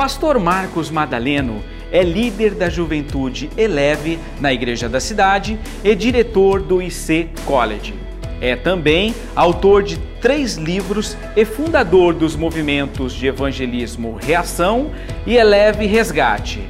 [0.00, 6.80] Pastor Marcos Madaleno é líder da juventude Eleve na Igreja da Cidade e diretor do
[6.80, 7.94] IC College.
[8.40, 14.90] É também autor de três livros e fundador dos movimentos de evangelismo Reação
[15.26, 16.66] e Eleve Resgate.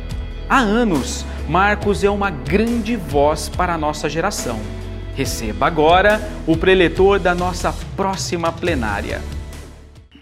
[0.49, 4.59] Há anos, Marcos é uma grande voz para a nossa geração.
[5.15, 9.23] Receba agora o preletor da nossa próxima plenária.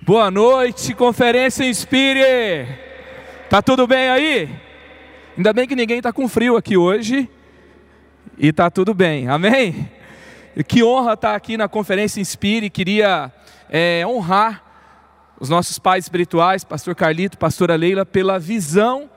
[0.03, 2.88] Boa noite, Conferência Inspire!
[3.49, 4.47] Tá tudo bem aí?
[5.35, 7.27] Ainda bem que ninguém está com frio aqui hoje
[8.37, 9.91] e tá tudo bem, amém?
[10.67, 13.33] Que honra estar tá aqui na Conferência Inspire, queria
[13.71, 14.63] é, honrar
[15.41, 19.09] os nossos pais espirituais, Pastor Carlito, Pastora Leila, pela visão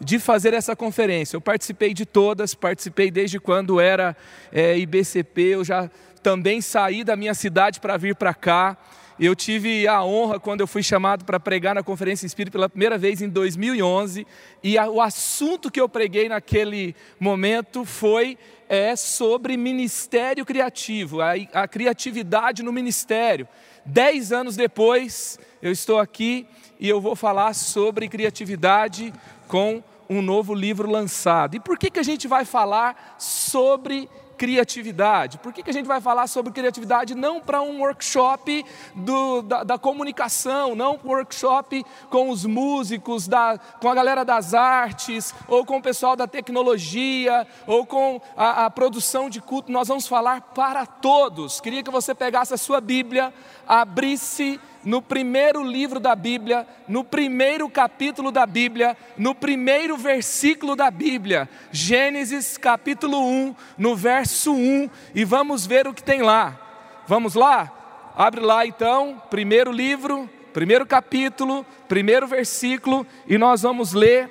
[0.00, 1.36] de fazer essa conferência.
[1.36, 4.16] Eu participei de todas, participei desde quando era
[4.52, 5.90] é, IBCP, eu já
[6.22, 8.76] também saí da minha cidade para vir para cá.
[9.22, 12.96] Eu tive a honra quando eu fui chamado para pregar na Conferência Espírita pela primeira
[12.96, 14.26] vez em 2011,
[14.62, 21.32] e a, o assunto que eu preguei naquele momento foi é, sobre ministério criativo, a,
[21.52, 23.46] a criatividade no ministério.
[23.84, 26.46] Dez anos depois, eu estou aqui
[26.78, 29.12] e eu vou falar sobre criatividade
[29.46, 31.56] com um novo livro lançado.
[31.56, 34.08] E por que, que a gente vai falar sobre
[34.40, 35.36] criatividade.
[35.36, 39.64] Por que, que a gente vai falar sobre criatividade não para um workshop do, da,
[39.64, 45.66] da, comunicação, não um workshop com os músicos, da, com a galera das artes, ou
[45.66, 49.70] com o pessoal da tecnologia, ou com a, a produção de culto.
[49.70, 51.60] Nós vamos falar para todos.
[51.60, 53.34] Queria que você pegasse a sua Bíblia,
[53.68, 60.90] abrisse no primeiro livro da Bíblia, no primeiro capítulo da Bíblia, no primeiro versículo da
[60.90, 66.58] Bíblia, Gênesis capítulo 1, no verso 1, e vamos ver o que tem lá.
[67.06, 68.12] Vamos lá?
[68.16, 74.30] Abre lá então, primeiro livro, primeiro capítulo, primeiro versículo, e nós vamos ler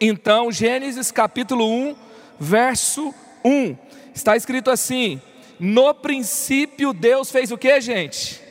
[0.00, 1.96] então Gênesis capítulo 1,
[2.38, 3.76] verso 1.
[4.14, 5.20] Está escrito assim:
[5.58, 8.47] No princípio Deus fez o que, gente?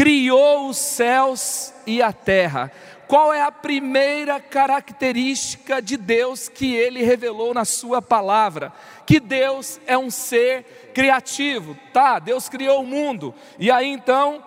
[0.00, 2.72] Criou os céus e a terra.
[3.06, 8.72] Qual é a primeira característica de Deus que ele revelou na sua palavra?
[9.04, 11.76] Que Deus é um ser criativo.
[11.92, 13.34] Tá, Deus criou o mundo.
[13.58, 14.42] E aí então,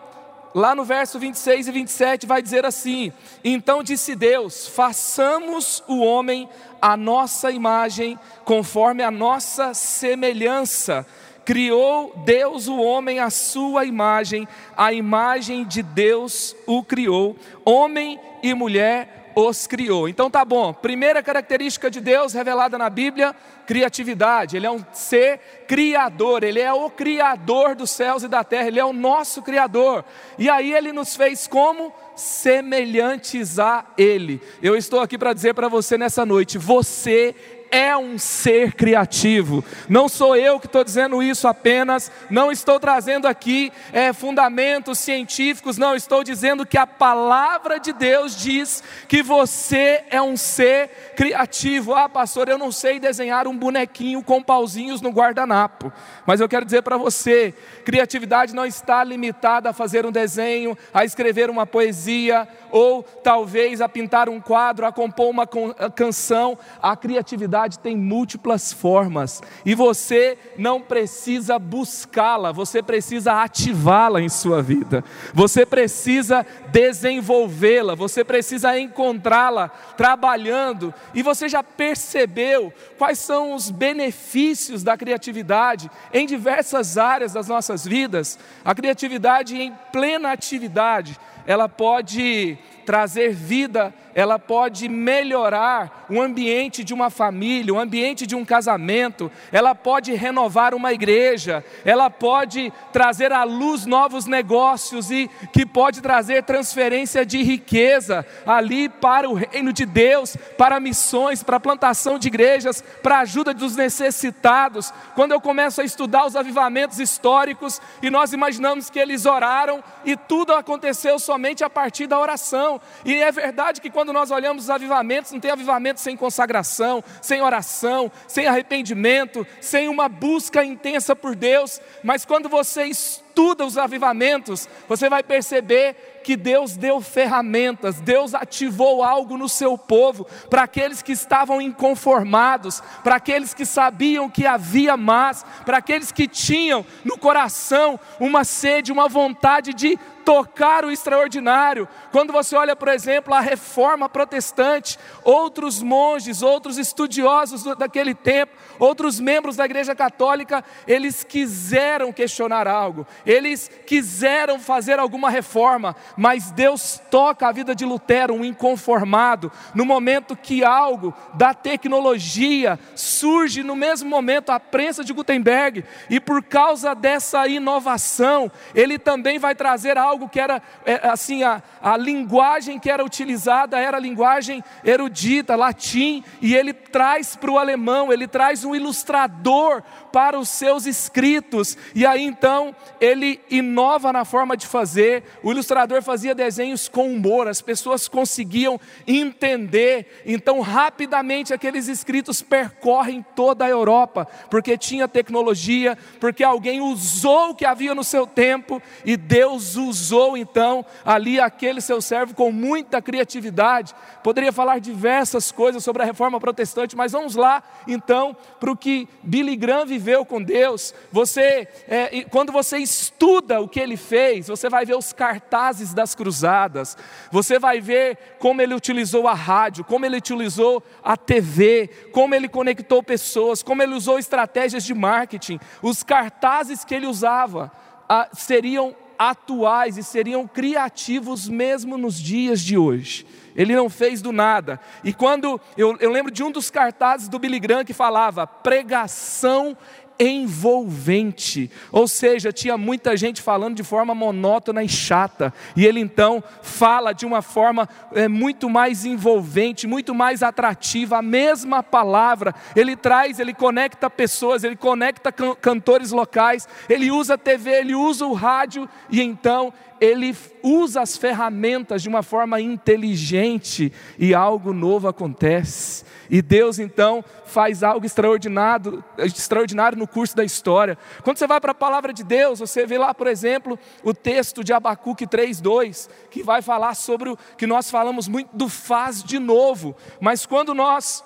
[0.56, 6.50] lá no verso 26 e 27 vai dizer assim: Então disse Deus: façamos o homem
[6.82, 11.06] a nossa imagem, conforme a nossa semelhança
[11.46, 18.54] Criou Deus o homem à sua imagem, a imagem de Deus o criou, homem e
[18.54, 20.08] mulher os criou.
[20.08, 20.74] Então tá bom.
[20.74, 24.58] Primeira característica de Deus revelada na Bíblia, criatividade.
[24.58, 28.80] Ele é um ser criador, ele é o criador dos céus e da terra, ele
[28.80, 30.04] é o nosso criador.
[30.38, 34.42] E aí ele nos fez como semelhantes a ele.
[34.62, 37.36] Eu estou aqui para dizer para você nessa noite, você
[37.74, 39.66] é um ser criativo.
[39.90, 45.76] Não sou eu que estou dizendo isso apenas, não estou trazendo aqui é, fundamentos científicos,
[45.76, 51.96] não, estou dizendo que a palavra de Deus diz que você é um ser criativo.
[51.96, 55.92] Ah, pastor, eu não sei desenhar um bonequinho com pauzinhos no guardanapo,
[56.28, 61.04] mas eu quero dizer para você: criatividade não está limitada a fazer um desenho, a
[61.04, 65.48] escrever uma poesia, ou talvez a pintar um quadro, a compor uma
[65.96, 66.56] canção.
[66.80, 74.62] A criatividade tem múltiplas formas e você não precisa buscá-la, você precisa ativá-la em sua
[74.62, 75.04] vida,
[75.34, 84.84] você precisa desenvolvê-la, você precisa encontrá-la trabalhando e você já percebeu quais são os benefícios
[84.84, 88.38] da criatividade em diversas áreas das nossas vidas.
[88.64, 96.94] A criatividade em plena atividade, ela pode trazer vida ela pode melhorar o ambiente de
[96.94, 103.32] uma família, o ambiente de um casamento, ela pode renovar uma igreja, ela pode trazer
[103.32, 109.74] à luz novos negócios e que pode trazer transferência de riqueza ali para o reino
[109.74, 114.94] de Deus, para missões, para plantação de igrejas, para ajuda dos necessitados.
[115.16, 120.16] Quando eu começo a estudar os avivamentos históricos e nós imaginamos que eles oraram e
[120.16, 122.73] tudo aconteceu somente a partir da oração.
[123.06, 127.42] E é verdade que quando nós olhamos os avivamentos, não tem avivamento sem consagração, sem
[127.42, 134.68] oração, sem arrependimento, sem uma busca intensa por Deus, mas quando você estuda os avivamentos,
[134.88, 141.02] você vai perceber que Deus deu ferramentas, Deus ativou algo no seu povo, para aqueles
[141.02, 147.18] que estavam inconformados, para aqueles que sabiam que havia mais, para aqueles que tinham no
[147.18, 151.88] coração uma sede, uma vontade de tocar o extraordinário.
[152.12, 159.20] Quando você olha, por exemplo, a reforma protestante, outros monges, outros estudiosos daquele tempo, outros
[159.20, 167.02] membros da Igreja Católica, eles quiseram questionar algo, eles quiseram fazer alguma reforma, mas Deus
[167.10, 173.76] toca a vida de Lutero, um inconformado, no momento que algo da tecnologia surge no
[173.76, 179.98] mesmo momento, a prensa de Gutenberg, e por causa dessa inovação, ele também vai trazer
[179.98, 185.56] algo que era, é, assim, a, a linguagem que era utilizada era a linguagem erudita,
[185.56, 189.84] latim, e ele traz para o alemão, ele traz um ilustrador
[190.14, 195.24] para os seus escritos, e aí então ele inova na forma de fazer.
[195.42, 203.26] O ilustrador fazia desenhos com humor, as pessoas conseguiam entender, então rapidamente aqueles escritos percorrem
[203.36, 208.80] toda a Europa, porque tinha tecnologia, porque alguém usou o que havia no seu tempo
[209.04, 213.96] e Deus usou então ali aquele seu servo com muita criatividade.
[214.22, 219.10] Poderia falar diversas coisas sobre a reforma protestante, mas vamos lá então para o que
[219.24, 224.48] Billy Graham viveu viveu com Deus, você, é, quando você estuda o que ele fez,
[224.48, 226.98] você vai ver os cartazes das cruzadas,
[227.32, 232.50] você vai ver como ele utilizou a rádio, como ele utilizou a TV, como ele
[232.50, 235.58] conectou pessoas, como ele usou estratégias de marketing.
[235.82, 237.72] Os cartazes que ele usava
[238.10, 243.26] ah, seriam atuais e seriam criativos mesmo nos dias de hoje.
[243.56, 244.80] Ele não fez do nada.
[245.04, 249.78] E quando eu, eu lembro de um dos cartazes do Billy Graham que falava pregação
[250.20, 256.44] envolvente, ou seja, tinha muita gente falando de forma monótona e chata, e ele então
[256.62, 262.96] fala de uma forma é, muito mais envolvente, muito mais atrativa, a mesma palavra, ele
[262.96, 268.26] traz, ele conecta pessoas, ele conecta can cantores locais, ele usa a TV, ele usa
[268.26, 275.08] o rádio, e então ele usa as ferramentas de uma forma inteligente e algo novo
[275.08, 276.04] acontece.
[276.30, 280.98] E Deus então faz algo extraordinário, extraordinário no curso da história.
[281.24, 284.62] Quando você vai para a palavra de Deus, você vê lá, por exemplo, o texto
[284.62, 289.40] de Abacuque 3:2, que vai falar sobre o que nós falamos muito do faz de
[289.40, 289.96] novo.
[290.20, 291.24] Mas quando nós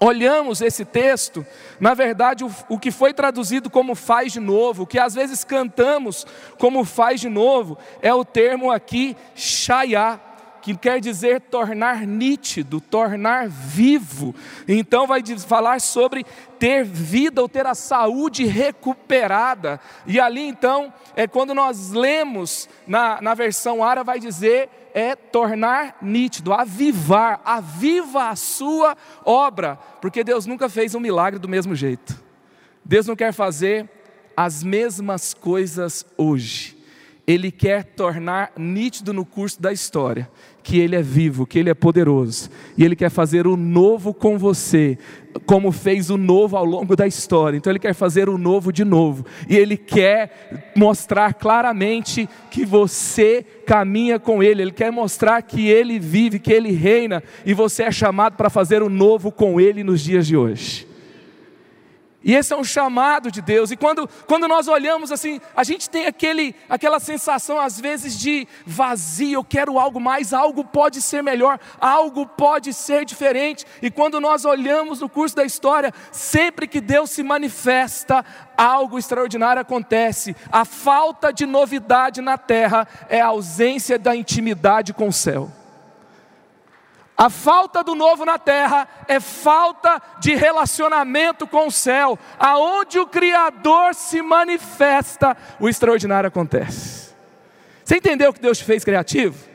[0.00, 1.46] olhamos esse texto,
[1.80, 5.44] na verdade, o, o, que foi traduzido como faz de novo, o que às vezes
[5.44, 6.26] cantamos
[6.58, 10.20] como faz de novo, é o termo aqui, shayá,
[10.66, 14.34] que quer dizer tornar nítido, tornar vivo.
[14.66, 16.26] Então vai falar sobre
[16.58, 19.78] ter vida ou ter a saúde recuperada.
[20.04, 25.98] E ali então, é quando nós lemos na, na versão árabe, vai dizer é tornar
[26.00, 28.96] nítido, avivar, aviva a sua
[29.26, 32.18] obra, porque Deus nunca fez um milagre do mesmo jeito.
[32.82, 33.90] Deus não quer fazer
[34.34, 36.78] as mesmas coisas hoje.
[37.26, 40.30] Ele quer tornar nítido no curso da história
[40.66, 44.36] que Ele é vivo, que Ele é poderoso, e Ele quer fazer o novo com
[44.36, 44.98] você,
[45.46, 47.56] como fez o novo ao longo da história.
[47.56, 53.46] Então Ele quer fazer o novo de novo, e Ele quer mostrar claramente que você
[53.64, 57.92] caminha com Ele, Ele quer mostrar que Ele vive, que Ele reina, e você é
[57.92, 60.85] chamado para fazer o novo com Ele nos dias de hoje.
[62.26, 63.70] E esse é um chamado de Deus.
[63.70, 68.48] E quando, quando nós olhamos assim, a gente tem aquele, aquela sensação às vezes de
[68.66, 73.64] vazio, eu quero algo mais, algo pode ser melhor, algo pode ser diferente.
[73.80, 78.24] E quando nós olhamos no curso da história, sempre que Deus se manifesta,
[78.56, 80.34] algo extraordinário acontece.
[80.50, 85.48] A falta de novidade na terra é a ausência da intimidade com o céu.
[87.16, 93.06] A falta do novo na terra é falta de relacionamento com o céu, aonde o
[93.06, 97.14] Criador se manifesta, o extraordinário acontece.
[97.82, 99.48] Você entendeu que Deus te fez criativo?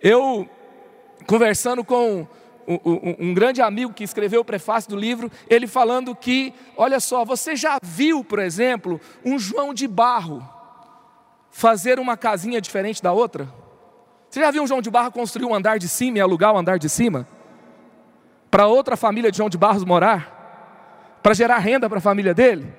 [0.00, 0.48] Eu,
[1.26, 2.26] conversando com
[2.66, 7.56] um, grande amigo que escreveu o prefácio do livro, ele falando que, olha só, você
[7.56, 10.46] já viu, por exemplo, um João de Barro
[11.50, 13.48] fazer uma casinha diferente da outra?
[14.30, 16.56] Você já viu um João de Barro construir um andar de cima e alugar o
[16.56, 17.26] um andar de cima?
[18.50, 21.18] Para outra família de João de Barros morar?
[21.22, 22.72] Para gerar renda para a família dele?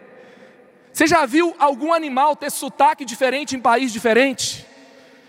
[0.91, 4.65] Você já viu algum animal ter sotaque diferente em país diferente?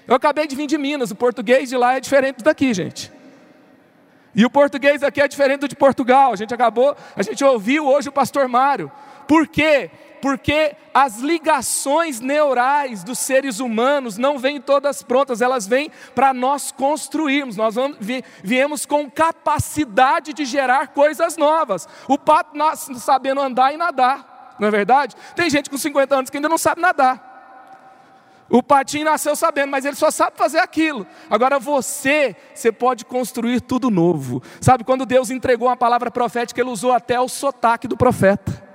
[0.06, 3.12] Eu acabei de vir de Minas, o português de lá é diferente do daqui, gente.
[4.34, 6.32] E o português aqui é diferente do de Portugal.
[6.32, 8.90] A gente acabou, a gente ouviu hoje o pastor Mário.
[9.26, 9.90] Por quê?
[10.20, 16.70] Porque as ligações neurais dos seres humanos não vêm todas prontas, elas vêm para nós
[16.70, 17.56] construirmos.
[17.56, 17.98] Nós vamos,
[18.42, 21.88] viemos com capacidade de gerar coisas novas.
[22.08, 25.16] O pato nasce sabendo andar e nadar, não é verdade?
[25.34, 27.30] Tem gente com 50 anos que ainda não sabe nadar.
[28.50, 31.06] O patinho nasceu sabendo, mas ele só sabe fazer aquilo.
[31.30, 34.42] Agora você, você pode construir tudo novo.
[34.60, 38.69] Sabe, quando Deus entregou uma palavra profética, ele usou até o sotaque do profeta.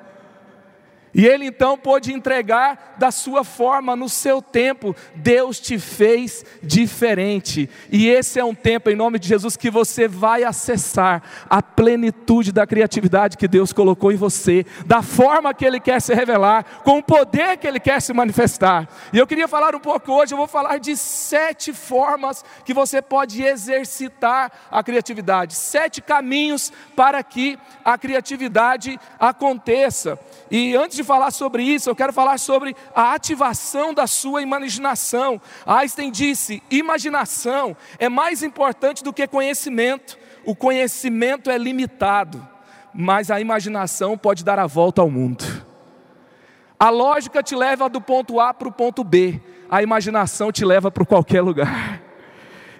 [1.16, 4.94] E ele então pôde entregar da sua forma, no seu tempo.
[5.16, 7.70] Deus te fez diferente.
[7.90, 12.52] E esse é um tempo, em nome de Jesus, que você vai acessar a plenitude
[12.52, 16.98] da criatividade que Deus colocou em você, da forma que Ele quer se revelar, com
[16.98, 18.86] o poder que Ele quer se manifestar.
[19.14, 23.02] E eu queria falar um pouco hoje, eu vou falar de sete formas que você
[23.02, 30.20] pode exercitar a criatividade, sete caminhos para que a criatividade aconteça.
[30.58, 35.42] E antes de falar sobre isso, eu quero falar sobre a ativação da sua imaginação.
[35.66, 40.18] Einstein disse: imaginação é mais importante do que conhecimento.
[40.46, 42.48] O conhecimento é limitado,
[42.94, 45.44] mas a imaginação pode dar a volta ao mundo.
[46.80, 50.90] A lógica te leva do ponto A para o ponto B, a imaginação te leva
[50.90, 52.05] para qualquer lugar.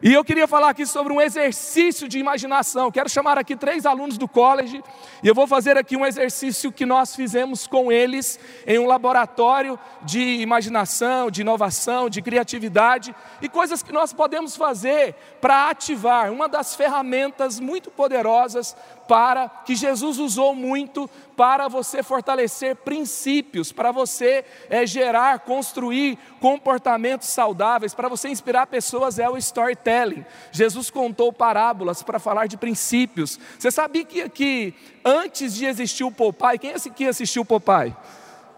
[0.08, 2.92] E eu queria falar aqui sobre um exercício de imaginação.
[2.92, 4.84] Quero chamar aqui três alunos do college
[5.24, 9.80] e eu vou fazer aqui um exercício que nós fizemos com eles em um laboratório
[10.04, 16.48] de imaginação, de inovação, de criatividade e coisas que nós podemos fazer para ativar uma
[16.48, 24.46] das ferramentas muito poderosas para que Jesus usou muito para você fortalecer princípios, para você
[24.70, 30.26] é, gerar, construir comportamentos saudáveis, para você inspirar pessoas é o storytelling.
[30.52, 33.40] Jesus contou parábolas para falar de princípios.
[33.60, 37.96] Você sabia que, que antes de existir o Popeye, quem aqui assistiu o Popeye?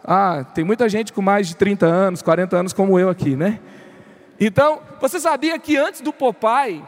[0.04, 3.60] Ah, tem muita gente com mais de 30 anos, 40 anos como eu aqui, né?
[4.40, 6.84] Então, você sabia que antes do Popeye,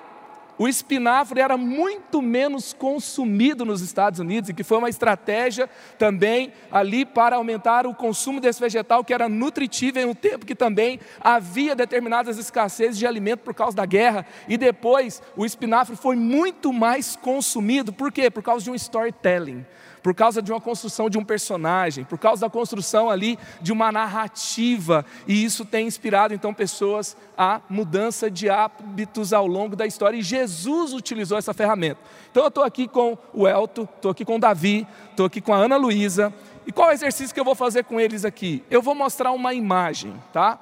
[0.59, 6.51] o espinafre era muito menos consumido nos Estados Unidos e que foi uma estratégia também
[6.69, 10.99] ali para aumentar o consumo desse vegetal que era nutritivo em um tempo que também
[11.21, 14.25] havia determinadas escassezes de alimento por causa da guerra.
[14.49, 18.29] E depois o espinafre foi muito mais consumido, por quê?
[18.29, 19.65] Por causa de um storytelling
[20.01, 23.91] por causa de uma construção de um personagem, por causa da construção ali de uma
[23.91, 30.17] narrativa, e isso tem inspirado então pessoas a mudança de hábitos ao longo da história,
[30.17, 31.99] e Jesus utilizou essa ferramenta.
[32.31, 35.53] Então eu estou aqui com o Elton, estou aqui com o Davi, estou aqui com
[35.53, 36.33] a Ana Luísa,
[36.65, 38.63] e qual é o exercício que eu vou fazer com eles aqui?
[38.69, 40.59] Eu vou mostrar uma imagem, tá?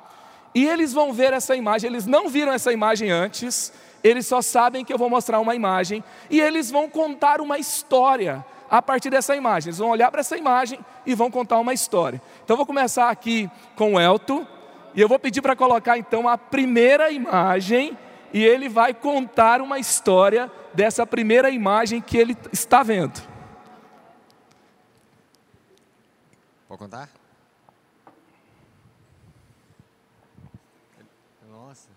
[0.55, 4.85] E eles vão ver essa imagem, eles não viram essa imagem antes, eles só sabem
[4.85, 9.35] que eu vou mostrar uma imagem, e eles vão contar uma história a partir dessa
[9.35, 9.69] imagem.
[9.69, 12.21] Eles vão olhar para essa imagem e vão contar uma história.
[12.43, 14.45] Então eu vou começar aqui com o Elton,
[14.95, 17.97] e eu vou pedir para colocar então a primeira imagem,
[18.33, 23.21] e ele vai contar uma história dessa primeira imagem que ele está vendo.
[26.67, 27.09] Pode contar?
[31.49, 31.87] Nossa.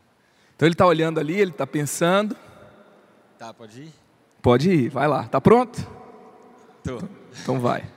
[0.54, 2.36] Então ele está olhando ali, ele está pensando.
[3.38, 3.92] Tá, pode ir?
[4.42, 5.24] Pode ir, vai lá.
[5.24, 5.99] Tá pronto?
[6.82, 6.98] Tô.
[7.42, 7.90] Então vai.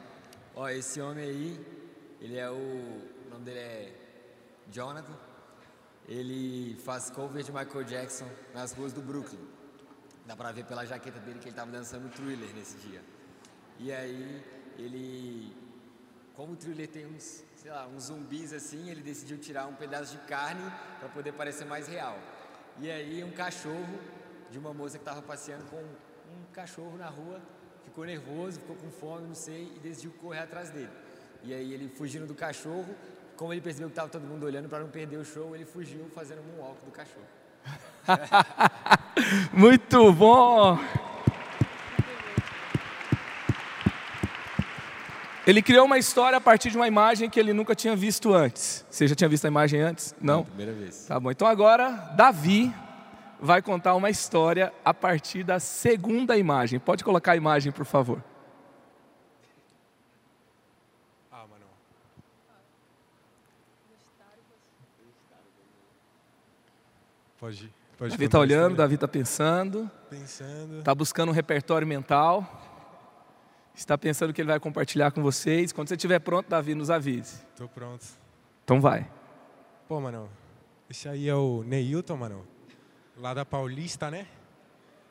[0.56, 1.66] Ó, esse homem aí,
[2.20, 2.54] ele é o.
[2.54, 3.94] O nome dele é
[4.70, 5.18] Jonathan.
[6.08, 9.40] Ele faz cover de Michael Jackson nas ruas do Brooklyn.
[10.26, 13.02] Dá pra ver pela jaqueta dele que ele tava dançando o thriller nesse dia.
[13.80, 14.44] E aí,
[14.78, 15.56] ele.
[16.36, 20.18] Como o thriller tem uns, sei lá, uns zumbis assim, ele decidiu tirar um pedaço
[20.18, 20.64] de carne
[21.00, 22.20] para poder parecer mais real.
[22.80, 24.00] E aí, um cachorro
[24.52, 27.42] de uma moça que estava passeando com um cachorro na rua
[27.86, 30.90] ficou nervoso, ficou com fome, não sei, e decidiu correr atrás dele.
[31.44, 32.96] E aí ele fugindo do cachorro,
[33.36, 36.06] como ele percebeu que estava todo mundo olhando para não perder o show, ele fugiu
[36.14, 37.26] fazendo um walk do cachorro.
[39.54, 40.80] Muito bom!
[45.46, 48.86] Ele criou uma história a partir de uma imagem que ele nunca tinha visto antes.
[48.90, 50.16] Você já tinha visto a imagem antes?
[50.22, 50.38] Não?
[50.38, 51.06] Não primeira vez.
[51.06, 51.30] Tá bom.
[51.30, 52.74] Então agora, Davi
[53.44, 56.80] vai contar uma história a partir da segunda imagem.
[56.80, 58.24] Pode colocar a imagem, por favor.
[61.30, 61.46] Ah.
[67.38, 69.92] Pode, pode Davi está olhando, Davi está pensando.
[70.10, 70.80] Pensando.
[70.80, 72.48] Está buscando um repertório mental.
[73.76, 75.74] Está pensando o que ele vai compartilhar com vocês.
[75.74, 77.44] Quando você estiver pronto, Davi, nos avise.
[77.52, 78.06] Estou pronto.
[78.64, 79.06] Então vai.
[79.86, 80.30] Pô, mano,
[80.90, 82.53] esse aí é o Neilton, mano
[83.18, 84.28] lá da Paulista, né?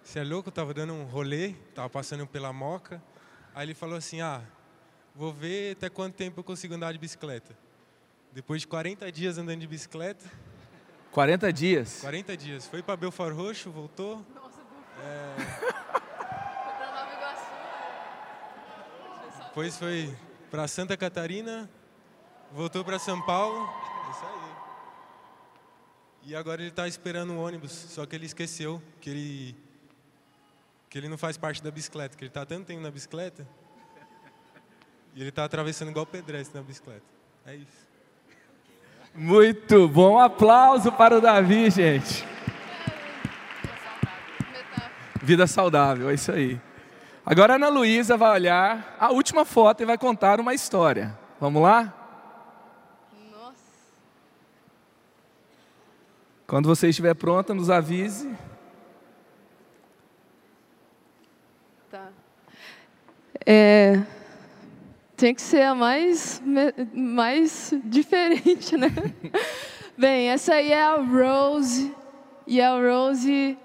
[0.02, 0.48] Você é louco?
[0.48, 3.02] Eu tava dando um rolê, tava passando pela Moca.
[3.54, 4.42] Aí ele falou assim: Ah,
[5.14, 7.56] vou ver até quanto tempo eu consigo andar de bicicleta.
[8.32, 10.24] Depois de 40 dias andando de bicicleta,
[11.12, 12.00] 40 dias.
[12.00, 12.66] 40 dias.
[12.66, 14.24] Foi para Belfort Roxo, voltou.
[19.44, 20.16] Depois foi
[20.50, 21.68] para Santa Catarina,
[22.50, 23.68] voltou para São Paulo.
[24.06, 24.41] É Isso aí.
[26.24, 29.56] E agora ele está esperando um ônibus, só que ele esqueceu que ele
[30.88, 33.48] que ele não faz parte da bicicleta, que ele está tanto tempo na bicicleta.
[35.14, 37.04] E ele está atravessando igual pedestre na bicicleta.
[37.46, 37.88] É isso.
[39.14, 40.14] Muito bom.
[40.14, 42.24] Um aplauso para o Davi, gente.
[45.22, 46.60] Vida saudável, é isso aí.
[47.24, 51.16] Agora a Ana Luísa vai olhar a última foto e vai contar uma história.
[51.38, 51.94] Vamos lá?
[53.30, 53.54] Nossa.
[56.52, 58.30] Quando você estiver pronta, nos avise.
[61.90, 62.10] Tá.
[63.46, 64.02] É,
[65.16, 66.42] tem que ser a mais,
[66.92, 68.88] mais diferente, né?
[69.96, 71.90] Bem, essa aí é a Rose.
[72.46, 73.56] E a Rose,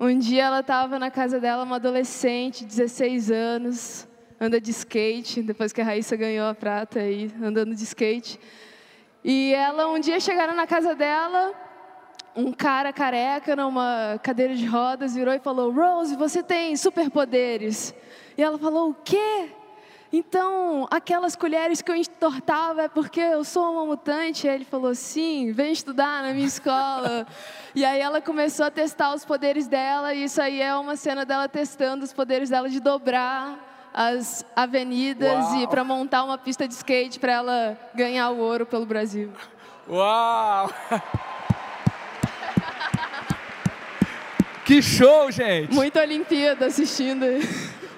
[0.00, 4.08] um dia ela estava na casa dela, uma adolescente, 16 anos,
[4.40, 8.40] anda de skate, depois que a Raíssa ganhou a prata aí, andando de skate.
[9.22, 11.63] E ela, um dia chegaram na casa dela,
[12.36, 17.94] um cara careca numa cadeira de rodas virou e falou: Rose, você tem superpoderes.
[18.36, 19.50] E ela falou: O quê?
[20.12, 24.46] Então, aquelas colheres que eu entortava é porque eu sou uma mutante?
[24.46, 27.26] E ele falou: Sim, vem estudar na minha escola.
[27.74, 31.24] e aí ela começou a testar os poderes dela, e isso aí é uma cena
[31.24, 36.74] dela testando os poderes dela de dobrar as avenidas e para montar uma pista de
[36.74, 39.32] skate para ela ganhar o ouro pelo Brasil.
[39.88, 40.68] Uau!
[44.64, 45.72] Que show, gente!
[45.72, 47.24] Muita Olimpíada assistindo.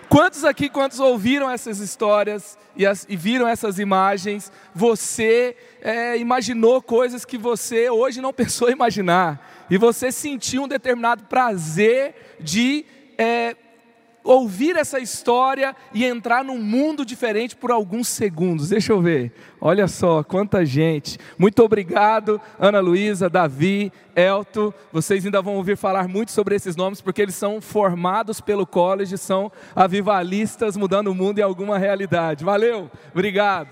[0.09, 6.81] Quantos aqui, quantos ouviram essas histórias e, as- e viram essas imagens, você é, imaginou
[6.81, 12.85] coisas que você hoje não pensou imaginar, e você sentiu um determinado prazer de
[13.19, 13.57] é,
[14.27, 18.69] ouvir essa história e entrar num mundo diferente por alguns segundos.
[18.69, 19.33] Deixa eu ver.
[19.61, 21.19] Olha só quanta gente.
[21.39, 24.75] Muito obrigado, Ana Luísa, Davi, Elto.
[24.93, 29.17] Vocês ainda vão ouvir falar muito sobre esses nomes porque eles são formados pelo college,
[29.17, 32.45] são avivalistas mudando o mundo em alguma realidade.
[32.45, 32.91] Valeu.
[33.13, 33.69] Obrigado.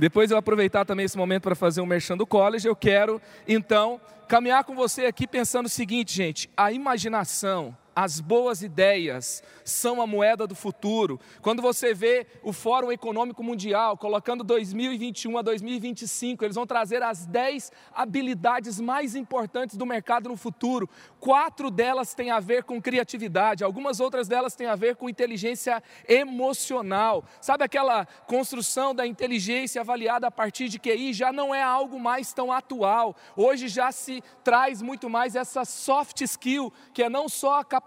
[0.00, 4.00] Depois eu aproveitar também esse momento para fazer um merchan do college, eu quero então
[4.30, 10.06] caminhar com você aqui pensando o seguinte, gente: a imaginação, as boas ideias são a
[10.06, 11.20] moeda do futuro.
[11.42, 17.26] Quando você vê o Fórum Econômico Mundial colocando 2021 a 2025, eles vão trazer as
[17.26, 20.88] 10 habilidades mais importantes do mercado no futuro.
[21.18, 25.82] Quatro delas têm a ver com criatividade, algumas outras delas têm a ver com inteligência
[26.08, 27.24] emocional.
[27.40, 32.32] Sabe aquela construção da inteligência avaliada a partir de QI já não é algo mais
[32.32, 33.14] tão atual.
[33.36, 37.79] Hoje já se traz muito mais essa soft skill, que é não só a capacidade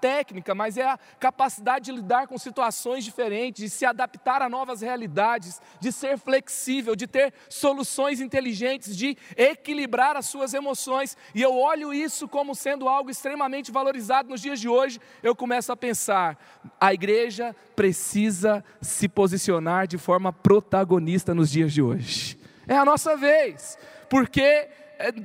[0.00, 4.80] técnica, mas é a capacidade de lidar com situações diferentes, de se adaptar a novas
[4.80, 11.16] realidades, de ser flexível, de ter soluções inteligentes, de equilibrar as suas emoções.
[11.34, 15.00] E eu olho isso como sendo algo extremamente valorizado nos dias de hoje.
[15.22, 16.38] Eu começo a pensar:
[16.80, 22.38] a igreja precisa se posicionar de forma protagonista nos dias de hoje.
[22.68, 24.68] É a nossa vez, porque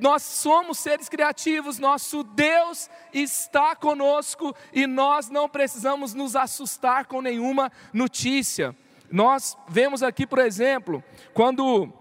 [0.01, 7.21] nós somos seres criativos, nosso Deus está conosco e nós não precisamos nos assustar com
[7.21, 8.75] nenhuma notícia.
[9.11, 11.03] Nós vemos aqui, por exemplo,
[11.33, 11.91] quando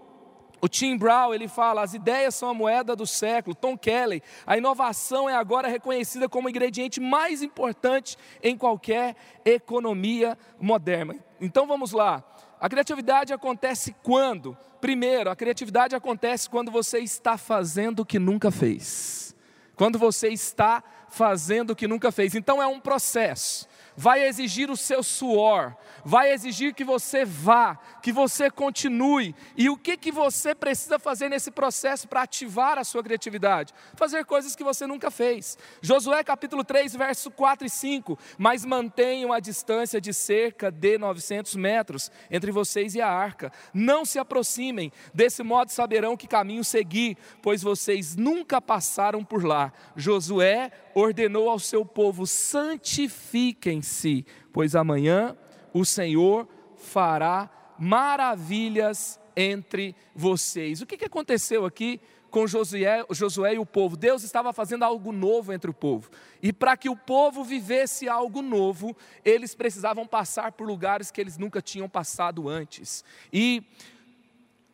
[0.61, 3.55] o Tim Brown, ele fala, as ideias são a moeda do século.
[3.55, 10.37] Tom Kelly, a inovação é agora reconhecida como o ingrediente mais importante em qualquer economia
[10.59, 11.15] moderna.
[11.39, 12.23] Então vamos lá.
[12.61, 14.55] A criatividade acontece quando?
[14.79, 19.35] Primeiro, a criatividade acontece quando você está fazendo o que nunca fez.
[19.75, 22.35] Quando você está fazendo o que nunca fez.
[22.35, 23.67] Então é um processo.
[23.95, 25.75] Vai exigir o seu suor,
[26.05, 29.35] vai exigir que você vá, que você continue.
[29.57, 33.73] E o que, que você precisa fazer nesse processo para ativar a sua criatividade?
[33.95, 35.57] Fazer coisas que você nunca fez.
[35.81, 38.17] Josué capítulo 3, verso 4 e 5.
[38.37, 43.51] Mas mantenham a distância de cerca de 900 metros entre vocês e a arca.
[43.73, 49.73] Não se aproximem, desse modo saberão que caminho seguir, pois vocês nunca passaram por lá.
[49.95, 52.25] Josué ordenou ao seu povo:
[53.81, 55.35] santifiquem-se, pois amanhã
[55.73, 60.81] o Senhor fará maravilhas entre vocês.
[60.81, 63.97] O que, que aconteceu aqui com Josué, Josué e o povo?
[63.97, 66.09] Deus estava fazendo algo novo entre o povo.
[66.41, 71.37] E para que o povo vivesse algo novo, eles precisavam passar por lugares que eles
[71.37, 73.03] nunca tinham passado antes.
[73.33, 73.63] E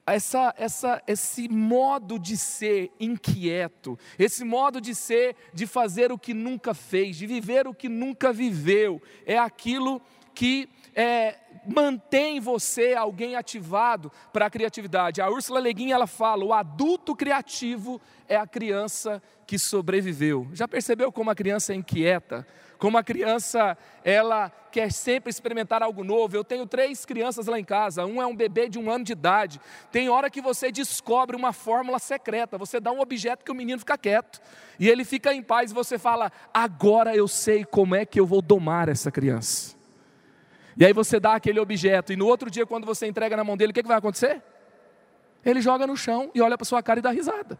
[0.07, 6.33] essa, essa, esse modo de ser inquieto, esse modo de ser, de fazer o que
[6.33, 10.01] nunca fez, de viver o que nunca viveu, é aquilo
[10.33, 15.21] que é, mantém você alguém ativado para a criatividade.
[15.21, 20.47] A Úrsula Leguin ela fala: o adulto criativo é a criança que sobreviveu.
[20.53, 22.47] Já percebeu como a criança é inquieta?
[22.79, 26.35] Como a criança, ela quer sempre experimentar algo novo.
[26.35, 28.05] Eu tenho três crianças lá em casa.
[28.05, 29.61] Um é um bebê de um ano de idade.
[29.91, 32.57] Tem hora que você descobre uma fórmula secreta.
[32.57, 34.41] Você dá um objeto que o menino fica quieto.
[34.79, 35.71] E ele fica em paz.
[35.71, 39.76] Você fala: agora eu sei como é que eu vou domar essa criança.
[40.77, 42.13] E aí você dá aquele objeto.
[42.13, 44.41] E no outro dia, quando você entrega na mão dele, o que, que vai acontecer?
[45.43, 47.57] Ele joga no chão e olha para sua cara e dá risada.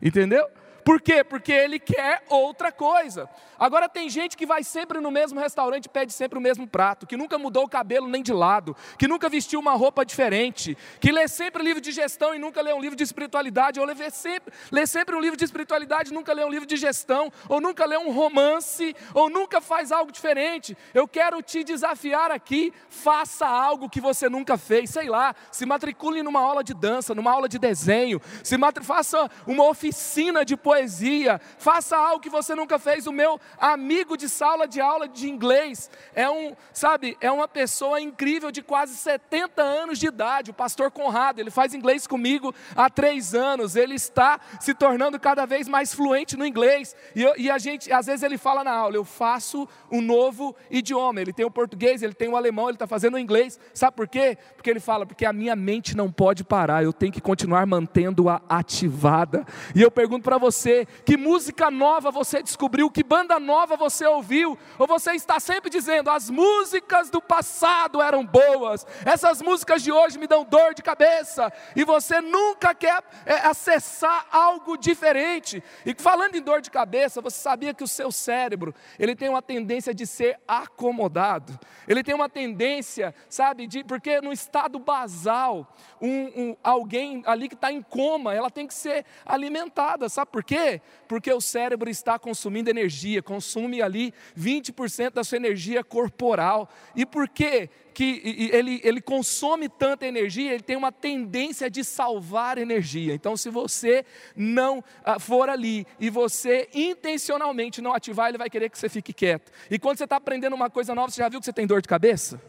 [0.00, 0.48] Entendeu?
[0.84, 1.24] Por quê?
[1.24, 3.28] Porque ele quer outra coisa.
[3.64, 7.06] Agora tem gente que vai sempre no mesmo restaurante e pede sempre o mesmo prato,
[7.06, 11.10] que nunca mudou o cabelo nem de lado, que nunca vestiu uma roupa diferente, que
[11.10, 14.52] lê sempre livro de gestão e nunca lê um livro de espiritualidade, ou lê sempre,
[14.70, 17.86] lê sempre um livro de espiritualidade e nunca lê um livro de gestão, ou nunca
[17.86, 20.76] lê um romance, ou nunca faz algo diferente.
[20.92, 26.22] Eu quero te desafiar aqui, faça algo que você nunca fez, sei lá, se matricule
[26.22, 31.96] numa aula de dança, numa aula de desenho, se faça uma oficina de poesia faça
[31.96, 33.06] algo que você nunca fez.
[33.06, 38.00] O meu amigo de sala de aula de inglês é um, sabe, é uma pessoa
[38.00, 42.88] incrível de quase 70 anos de idade, o pastor Conrado, ele faz inglês comigo há
[42.88, 47.58] três anos, ele está se tornando cada vez mais fluente no inglês, e, e a
[47.58, 51.50] gente, às vezes ele fala na aula, eu faço um novo idioma, ele tem o
[51.50, 54.36] português, ele tem o alemão, ele está fazendo o inglês, sabe por quê?
[54.56, 58.40] Porque ele fala, porque a minha mente não pode parar, eu tenho que continuar mantendo-a
[58.48, 64.06] ativada, e eu pergunto para você, que música nova você descobriu, que banda nova você
[64.06, 69.92] ouviu, ou você está sempre dizendo: as músicas do passado eram boas, essas músicas de
[69.92, 75.62] hoje me dão dor de cabeça, e você nunca quer é, acessar algo diferente.
[75.84, 79.42] E falando em dor de cabeça, você sabia que o seu cérebro, ele tem uma
[79.42, 86.24] tendência de ser acomodado, ele tem uma tendência, sabe, de, porque no estado basal, um,
[86.42, 90.54] um, alguém ali que está em coma, ela tem que ser alimentada, sabe por quê?
[90.54, 90.80] quê?
[91.08, 96.68] Porque o cérebro está consumindo energia, consome ali 20% da sua energia corporal.
[96.94, 97.70] E por quê?
[97.94, 103.14] que ele, ele consome tanta energia, ele tem uma tendência de salvar energia.
[103.14, 108.68] Então, se você não ah, for ali e você intencionalmente não ativar, ele vai querer
[108.68, 109.52] que você fique quieto.
[109.70, 111.80] E quando você está aprendendo uma coisa nova, você já viu que você tem dor
[111.80, 112.42] de cabeça?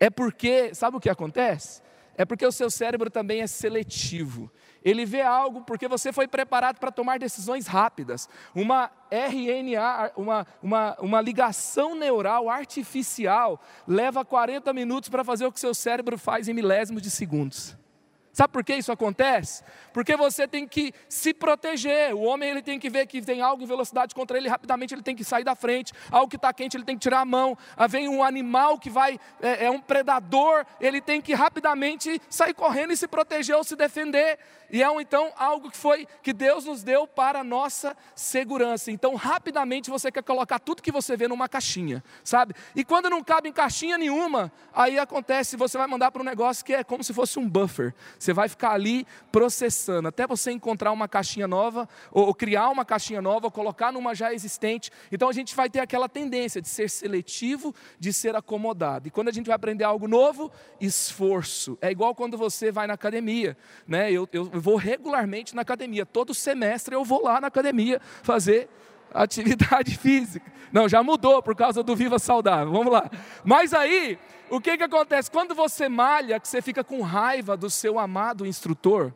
[0.00, 1.82] É porque, sabe o que acontece?
[2.16, 4.50] É porque o seu cérebro também é seletivo.
[4.84, 8.28] Ele vê algo porque você foi preparado para tomar decisões rápidas.
[8.54, 15.60] Uma RNA, uma, uma, uma ligação neural artificial, leva 40 minutos para fazer o que
[15.60, 17.76] seu cérebro faz em milésimos de segundos.
[18.32, 19.64] Sabe por que isso acontece?
[19.92, 22.14] Porque você tem que se proteger.
[22.14, 25.02] O homem ele tem que ver que tem algo em velocidade contra ele, rapidamente ele
[25.02, 25.92] tem que sair da frente.
[26.10, 27.58] Algo que está quente, ele tem que tirar a mão.
[27.76, 32.54] Ah, vem um animal que vai, é, é um predador, ele tem que rapidamente sair
[32.54, 34.38] correndo e se proteger ou se defender.
[34.72, 38.90] E é então algo que foi que Deus nos deu para a nossa segurança.
[38.90, 42.54] Então, rapidamente você quer colocar tudo que você vê numa caixinha, sabe?
[42.76, 46.64] E quando não cabe em caixinha nenhuma, aí acontece, você vai mandar para um negócio
[46.64, 47.94] que é como se fosse um buffer.
[48.20, 53.22] Você vai ficar ali processando até você encontrar uma caixinha nova, ou, criar uma caixinha
[53.22, 54.90] nova, ou colocar numa já existente.
[55.10, 59.08] Então a gente vai ter aquela tendência de ser seletivo, de ser acomodado.
[59.08, 61.78] E quando a gente vai aprender algo novo, esforço.
[61.80, 63.56] É igual quando você vai na academia.
[63.88, 64.12] Né?
[64.12, 66.04] Eu, eu vou regularmente na academia.
[66.04, 68.68] Todo semestre eu vou lá na academia fazer
[69.12, 70.50] atividade física.
[70.72, 72.72] Não, já mudou por causa do Viva Saudável.
[72.72, 73.10] Vamos lá.
[73.44, 74.18] Mas aí,
[74.48, 75.30] o que, que acontece?
[75.30, 79.12] Quando você malha, que você fica com raiva do seu amado instrutor,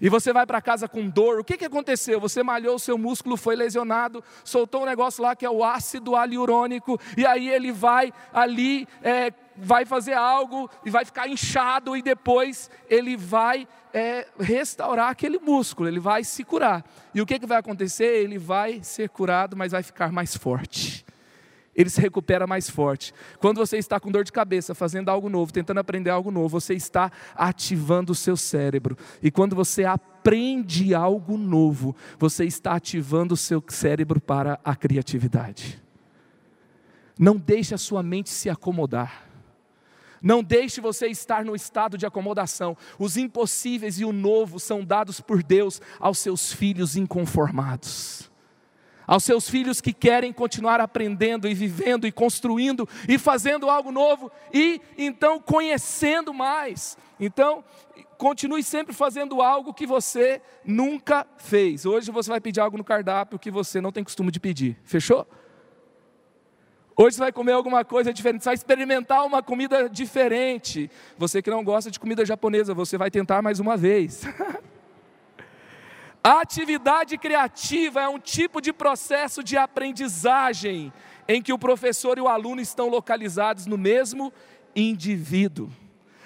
[0.00, 2.18] e você vai para casa com dor, o que, que aconteceu?
[2.20, 6.16] Você malhou, o seu músculo foi lesionado, soltou um negócio lá que é o ácido
[6.16, 9.30] aliurônico, e aí ele vai ali, é,
[9.60, 15.88] vai fazer algo e vai ficar inchado, e depois ele vai é, restaurar aquele músculo,
[15.88, 16.84] ele vai se curar.
[17.14, 18.22] E o que, que vai acontecer?
[18.22, 21.04] Ele vai ser curado, mas vai ficar mais forte.
[21.74, 23.14] Ele se recupera mais forte.
[23.38, 26.74] Quando você está com dor de cabeça, fazendo algo novo, tentando aprender algo novo, você
[26.74, 28.98] está ativando o seu cérebro.
[29.22, 35.80] E quando você aprende algo novo, você está ativando o seu cérebro para a criatividade.
[37.18, 39.29] Não deixe a sua mente se acomodar.
[40.22, 42.76] Não deixe você estar no estado de acomodação.
[42.98, 48.30] Os impossíveis e o novo são dados por Deus aos seus filhos inconformados.
[49.06, 54.30] Aos seus filhos que querem continuar aprendendo e vivendo e construindo e fazendo algo novo
[54.52, 56.96] e então conhecendo mais.
[57.18, 57.64] Então,
[58.16, 61.84] continue sempre fazendo algo que você nunca fez.
[61.86, 64.78] Hoje você vai pedir algo no cardápio que você não tem costume de pedir.
[64.84, 65.26] Fechou?
[67.02, 70.90] Hoje você vai comer alguma coisa diferente, você vai experimentar uma comida diferente.
[71.16, 74.22] Você que não gosta de comida japonesa, você vai tentar mais uma vez.
[76.22, 80.92] A atividade criativa é um tipo de processo de aprendizagem
[81.26, 84.30] em que o professor e o aluno estão localizados no mesmo
[84.76, 85.70] indivíduo.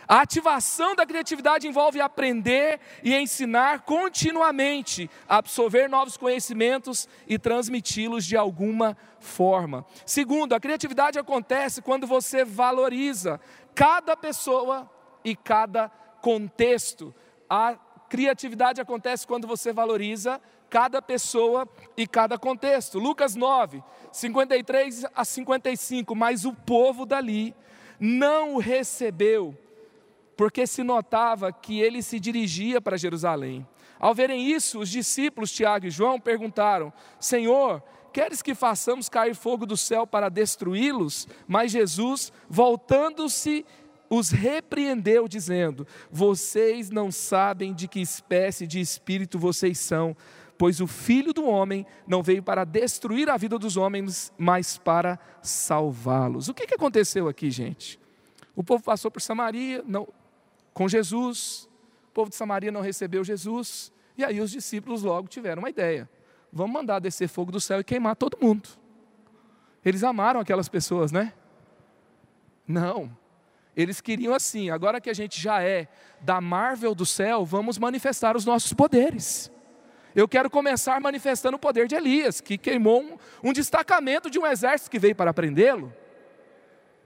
[0.07, 8.37] A ativação da criatividade envolve aprender e ensinar continuamente, absorver novos conhecimentos e transmiti-los de
[8.37, 9.85] alguma forma.
[10.05, 13.41] Segundo, a criatividade acontece quando você valoriza
[13.75, 14.91] cada pessoa
[15.25, 15.89] e cada
[16.21, 17.15] contexto.
[17.49, 17.77] A
[18.09, 22.99] criatividade acontece quando você valoriza cada pessoa e cada contexto.
[22.99, 26.15] Lucas 9, 53 a 55.
[26.15, 27.55] Mas o povo dali
[27.99, 29.57] não o recebeu
[30.37, 33.67] porque se notava que ele se dirigia para Jerusalém.
[33.99, 39.65] Ao verem isso, os discípulos Tiago e João perguntaram: Senhor, queres que façamos cair fogo
[39.65, 41.27] do céu para destruí-los?
[41.47, 43.65] Mas Jesus, voltando-se,
[44.11, 50.17] os repreendeu, dizendo: Vocês não sabem de que espécie de espírito vocês são,
[50.59, 55.19] pois o filho do homem não veio para destruir a vida dos homens, mas para
[55.43, 56.49] salvá-los.
[56.49, 57.99] O que aconteceu aqui, gente?
[58.57, 60.07] O povo passou por Samaria, não,
[60.75, 61.69] com Jesus.
[62.09, 63.93] O povo de Samaria não recebeu Jesus.
[64.19, 66.11] E aí os discípulos logo tiveram uma ideia:
[66.53, 68.69] vamos mandar descer fogo do céu e queimar todo mundo.
[69.85, 71.33] Eles amaram aquelas pessoas, né?
[72.67, 73.17] Não.
[73.77, 75.89] Eles queriam assim, agora que a gente já é
[76.21, 79.51] da Marvel do céu, vamos manifestar os nossos poderes.
[80.15, 84.47] Eu quero começar manifestando o poder de Elias, que queimou um, um destacamento de um
[84.47, 85.93] exército que veio para prendê-lo.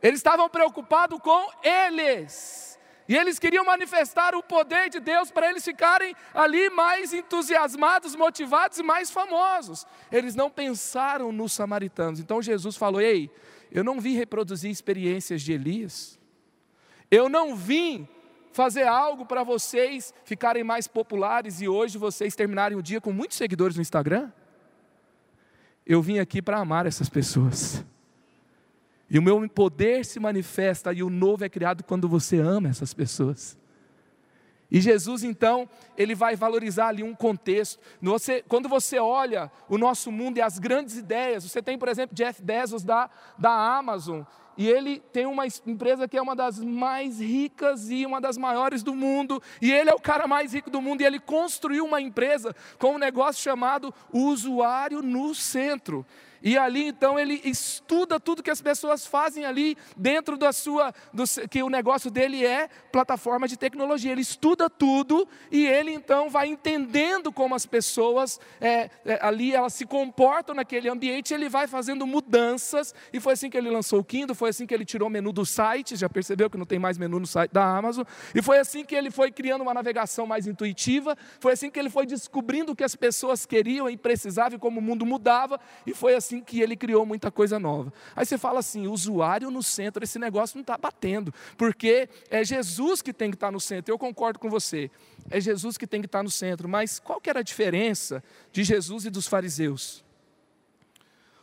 [0.02, 2.67] Eles estavam preocupados com eles.
[3.08, 8.78] E eles queriam manifestar o poder de Deus para eles ficarem ali mais entusiasmados, motivados
[8.78, 9.86] e mais famosos.
[10.12, 12.20] Eles não pensaram nos samaritanos.
[12.20, 13.30] Então Jesus falou: Ei,
[13.72, 16.18] eu não vim reproduzir experiências de Elias.
[17.10, 18.06] Eu não vim
[18.52, 23.38] fazer algo para vocês ficarem mais populares e hoje vocês terminarem o dia com muitos
[23.38, 24.30] seguidores no Instagram.
[25.86, 27.82] Eu vim aqui para amar essas pessoas.
[29.10, 32.92] E o meu poder se manifesta e o novo é criado quando você ama essas
[32.92, 33.56] pessoas.
[34.70, 37.80] E Jesus, então, ele vai valorizar ali um contexto.
[38.02, 42.14] Você, quando você olha o nosso mundo e as grandes ideias, você tem, por exemplo,
[42.14, 44.22] Jeff Bezos da, da Amazon,
[44.58, 48.82] e ele tem uma empresa que é uma das mais ricas e uma das maiores
[48.82, 52.00] do mundo, e ele é o cara mais rico do mundo, e ele construiu uma
[52.00, 56.04] empresa com um negócio chamado usuário no centro.
[56.42, 61.24] E ali então ele estuda tudo que as pessoas fazem ali dentro da sua, do,
[61.48, 64.12] que o negócio dele é plataforma de tecnologia.
[64.12, 69.74] Ele estuda tudo e ele então vai entendendo como as pessoas é, é, ali elas
[69.74, 71.34] se comportam naquele ambiente.
[71.34, 74.74] Ele vai fazendo mudanças e foi assim que ele lançou o Kindle, foi assim que
[74.74, 75.96] ele tirou o menu do site.
[75.96, 78.04] Já percebeu que não tem mais menu no site da Amazon?
[78.34, 81.16] E foi assim que ele foi criando uma navegação mais intuitiva.
[81.40, 84.80] Foi assim que ele foi descobrindo o que as pessoas queriam e precisavam e como
[84.80, 85.60] o mundo mudava.
[85.86, 87.92] E foi assim assim que ele criou muita coisa nova.
[88.14, 93.00] Aí você fala assim: usuário no centro, esse negócio não está batendo, porque é Jesus
[93.00, 93.92] que tem que estar tá no centro.
[93.92, 94.90] Eu concordo com você,
[95.30, 98.22] é Jesus que tem que estar tá no centro, mas qual que era a diferença
[98.52, 100.04] de Jesus e dos fariseus?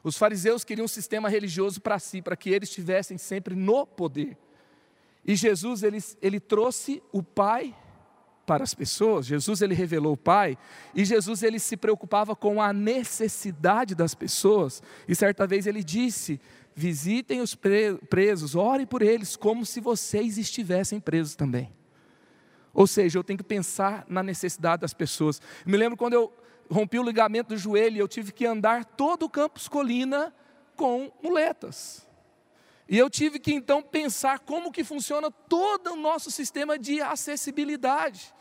[0.04, 4.38] Os fariseus queriam um sistema religioso para si, para que eles estivessem sempre no poder.
[5.26, 7.76] E Jesus, ele, ele trouxe o Pai
[8.45, 9.25] para as pessoas.
[9.25, 10.58] Jesus ele revelou o Pai
[10.93, 14.81] e Jesus ele se preocupava com a necessidade das pessoas.
[15.08, 16.39] E certa vez ele disse:
[16.75, 17.58] "Visitem os
[18.10, 21.73] presos, orem por eles como se vocês estivessem presos também".
[22.73, 25.41] Ou seja, eu tenho que pensar na necessidade das pessoas.
[25.65, 26.31] Eu me lembro quando eu
[26.69, 30.34] rompi o ligamento do joelho, eu tive que andar todo o campus Colina
[30.75, 32.05] com muletas.
[32.88, 38.34] E eu tive que então pensar como que funciona todo o nosso sistema de acessibilidade.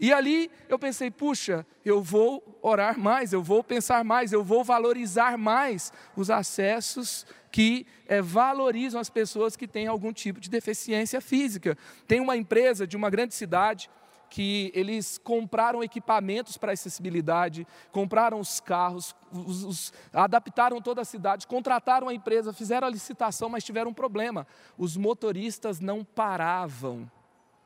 [0.00, 4.62] E ali eu pensei, puxa, eu vou orar mais, eu vou pensar mais, eu vou
[4.62, 11.20] valorizar mais os acessos que é, valorizam as pessoas que têm algum tipo de deficiência
[11.20, 11.76] física.
[12.06, 13.90] Tem uma empresa de uma grande cidade
[14.28, 21.46] que eles compraram equipamentos para acessibilidade, compraram os carros, os, os, adaptaram toda a cidade,
[21.46, 24.46] contrataram a empresa, fizeram a licitação, mas tiveram um problema.
[24.76, 27.10] Os motoristas não paravam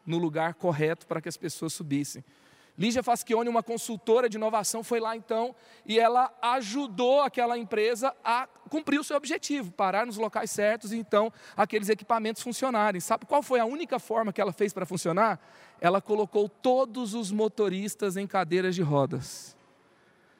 [0.07, 2.25] no lugar correto para que as pessoas subissem.
[2.77, 8.49] Lígia Faschione, uma consultora de inovação, foi lá então e ela ajudou aquela empresa a
[8.71, 13.01] cumprir o seu objetivo, parar nos locais certos e então aqueles equipamentos funcionarem.
[13.01, 15.39] Sabe qual foi a única forma que ela fez para funcionar?
[15.83, 19.57] Ela colocou todos os motoristas em cadeiras de rodas.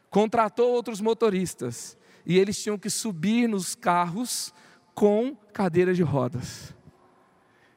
[0.09, 4.55] Contratou outros motoristas e eles tinham que subir nos carros
[4.95, 6.73] com cadeiras de rodas.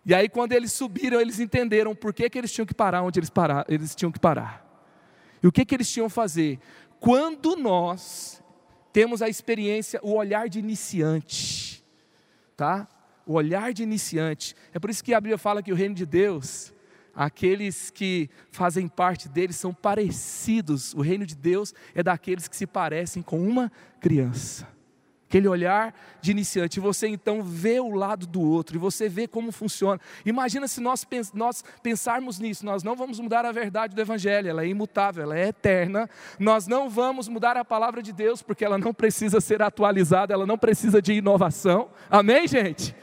[0.06, 3.20] E aí, quando eles subiram, eles entenderam por que, que eles tinham que parar onde
[3.20, 4.64] eles, parar, eles tinham que parar.
[5.42, 6.60] E o que, que eles tinham que fazer?
[7.00, 8.44] Quando nós
[8.94, 11.84] temos a experiência, o olhar de iniciante,
[12.56, 12.88] tá?
[13.26, 14.56] O olhar de iniciante.
[14.72, 16.75] É por isso que a Bíblia fala que o reino de Deus,
[17.16, 20.94] aqueles que fazem parte dele são parecidos.
[20.94, 24.76] O reino de Deus é daqueles que se parecem com uma criança
[25.36, 29.52] aquele olhar de iniciante, você então vê o lado do outro, e você vê como
[29.52, 30.00] funciona.
[30.26, 34.64] Imagina se nós, nós pensarmos nisso, nós não vamos mudar a verdade do Evangelho, ela
[34.64, 38.78] é imutável, ela é eterna, nós não vamos mudar a palavra de Deus, porque ela
[38.78, 42.96] não precisa ser atualizada, ela não precisa de inovação, amém, gente?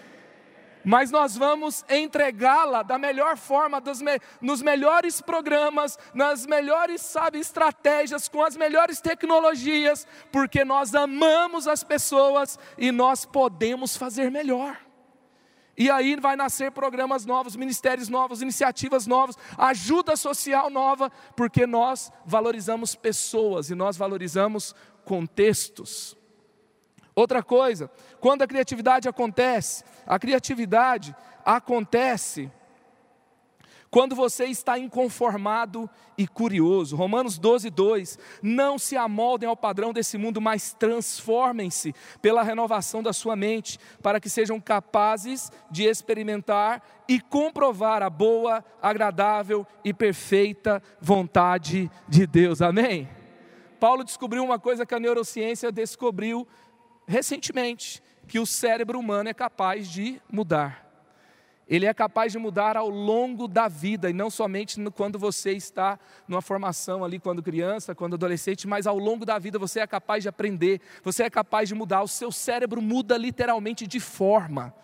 [0.85, 8.29] Mas nós vamos entregá-la da melhor forma, me, nos melhores programas, nas melhores, sabe, estratégias,
[8.29, 14.79] com as melhores tecnologias, porque nós amamos as pessoas e nós podemos fazer melhor.
[15.77, 22.13] E aí vai nascer programas novos, ministérios novos, iniciativas novas, ajuda social nova, porque nós
[22.27, 26.17] valorizamos pessoas e nós valorizamos contextos.
[27.15, 27.91] Outra coisa,
[28.21, 32.51] quando a criatividade acontece, a criatividade acontece
[33.93, 36.97] quando você está inconformado e curioso.
[36.97, 38.19] Romanos 12, 2.
[38.43, 44.19] Não se amoldem ao padrão desse mundo, mas transformem-se pela renovação da sua mente, para
[44.19, 52.63] que sejam capazes de experimentar e comprovar a boa, agradável e perfeita vontade de Deus.
[52.63, 53.07] Amém?
[53.79, 56.49] Paulo descobriu uma coisa que a neurociência descobriu
[57.07, 60.91] recentemente que o cérebro humano é capaz de mudar.
[61.69, 65.99] Ele é capaz de mudar ao longo da vida e não somente quando você está
[66.27, 70.23] numa formação ali, quando criança, quando adolescente, mas ao longo da vida você é capaz
[70.23, 72.01] de aprender, você é capaz de mudar.
[72.01, 74.75] O seu cérebro muda literalmente de forma.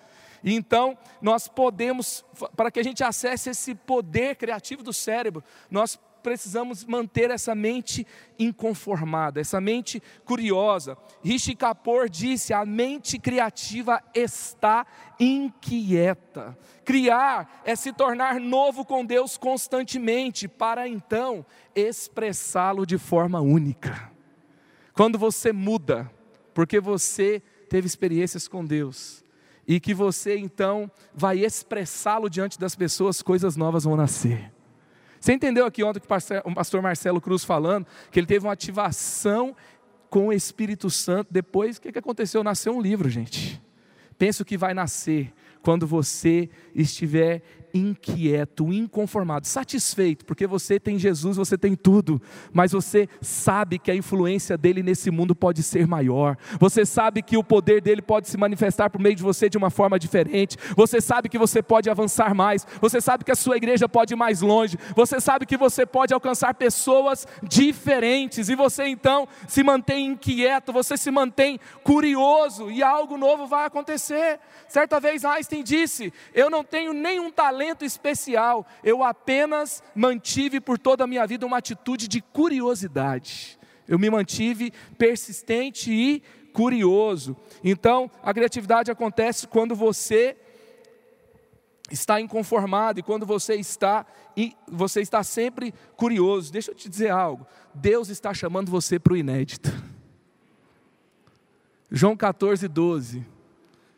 [0.44, 2.22] E então, nós podemos,
[2.54, 8.06] para que a gente acesse esse poder criativo do cérebro, nós precisamos manter essa mente
[8.38, 10.96] inconformada, essa mente curiosa.
[11.22, 14.86] Rishi Kapoor disse: a mente criativa está
[15.18, 16.58] inquieta.
[16.84, 24.10] Criar é se tornar novo com Deus constantemente, para então expressá-lo de forma única.
[24.92, 26.10] Quando você muda,
[26.52, 29.24] porque você teve experiências com Deus,
[29.66, 34.50] e que você então vai expressá-lo diante das pessoas, coisas novas vão nascer.
[35.20, 39.54] Você entendeu aqui ontem que o pastor Marcelo Cruz falando que ele teve uma ativação
[40.08, 41.28] com o Espírito Santo.
[41.30, 42.42] Depois, o que aconteceu?
[42.42, 43.60] Nasceu um livro, gente.
[44.16, 51.36] Pensa o que vai nascer quando você estiver inquieto, inconformado, satisfeito, porque você tem Jesus,
[51.36, 52.20] você tem tudo,
[52.52, 57.36] mas você sabe que a influência dele nesse mundo pode ser maior, você sabe que
[57.36, 61.00] o poder dele pode se manifestar por meio de você de uma forma diferente, você
[61.00, 64.40] sabe que você pode avançar mais, você sabe que a sua igreja pode ir mais
[64.40, 70.72] longe, você sabe que você pode alcançar pessoas diferentes, e você então se mantém inquieto,
[70.72, 74.40] você se mantém curioso, e algo novo vai acontecer.
[74.68, 80.78] Certa vez Einstein disse: Eu não tenho nenhum talento talento especial, eu apenas mantive por
[80.78, 83.58] toda a minha vida uma atitude de curiosidade.
[83.86, 87.36] Eu me mantive persistente e curioso.
[87.62, 90.36] Então, a criatividade acontece quando você
[91.90, 94.04] está inconformado e quando você está
[94.68, 96.52] você está sempre curioso.
[96.52, 97.46] Deixa eu te dizer algo.
[97.74, 99.72] Deus está chamando você para o inédito.
[101.90, 103.26] João 14, 12.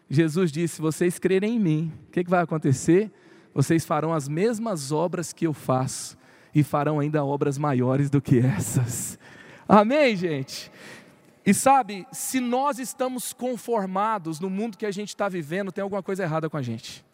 [0.08, 3.12] Jesus disse: Se vocês crerem em mim, o que, que vai acontecer?
[3.54, 6.16] Vocês farão as mesmas obras que eu faço
[6.54, 9.18] e farão ainda obras maiores do que essas.
[9.68, 10.70] Amém, gente?
[11.44, 16.02] E sabe, se nós estamos conformados no mundo que a gente está vivendo, tem alguma
[16.02, 17.04] coisa errada com a gente.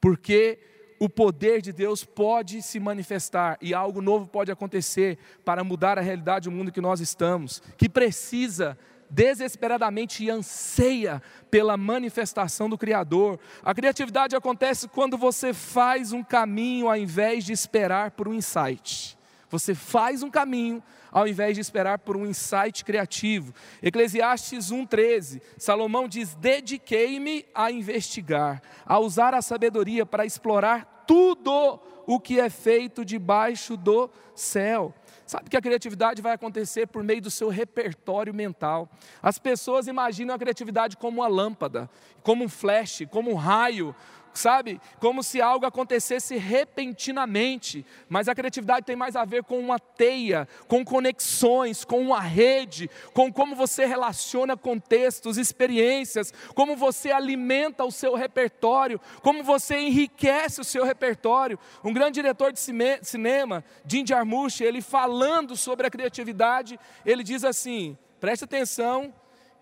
[0.00, 0.58] Porque
[0.98, 6.00] o poder de Deus pode se manifestar e algo novo pode acontecer para mudar a
[6.00, 8.78] realidade do mundo que nós estamos, que precisa
[9.12, 13.38] desesperadamente anseia pela manifestação do Criador.
[13.62, 19.18] A criatividade acontece quando você faz um caminho ao invés de esperar por um insight.
[19.50, 23.52] Você faz um caminho ao invés de esperar por um insight criativo.
[23.82, 32.18] Eclesiastes 1,13, Salomão diz: Dediquei-me a investigar, a usar a sabedoria para explorar tudo o
[32.18, 34.94] que é feito debaixo do céu.
[35.32, 38.86] Sabe que a criatividade vai acontecer por meio do seu repertório mental.
[39.22, 41.88] As pessoas imaginam a criatividade como uma lâmpada,
[42.22, 43.96] como um flash, como um raio,
[44.34, 44.80] sabe?
[44.98, 47.84] Como se algo acontecesse repentinamente.
[48.08, 52.90] Mas a criatividade tem mais a ver com uma teia, com conexões, com uma rede,
[53.12, 60.60] com como você relaciona contextos, experiências, como você alimenta o seu repertório, como você enriquece
[60.60, 61.58] o seu repertório.
[61.84, 67.96] Um grande diretor de cinema, Jim Jarmusch, ele falando sobre a criatividade, ele diz assim:
[68.20, 69.12] preste atenção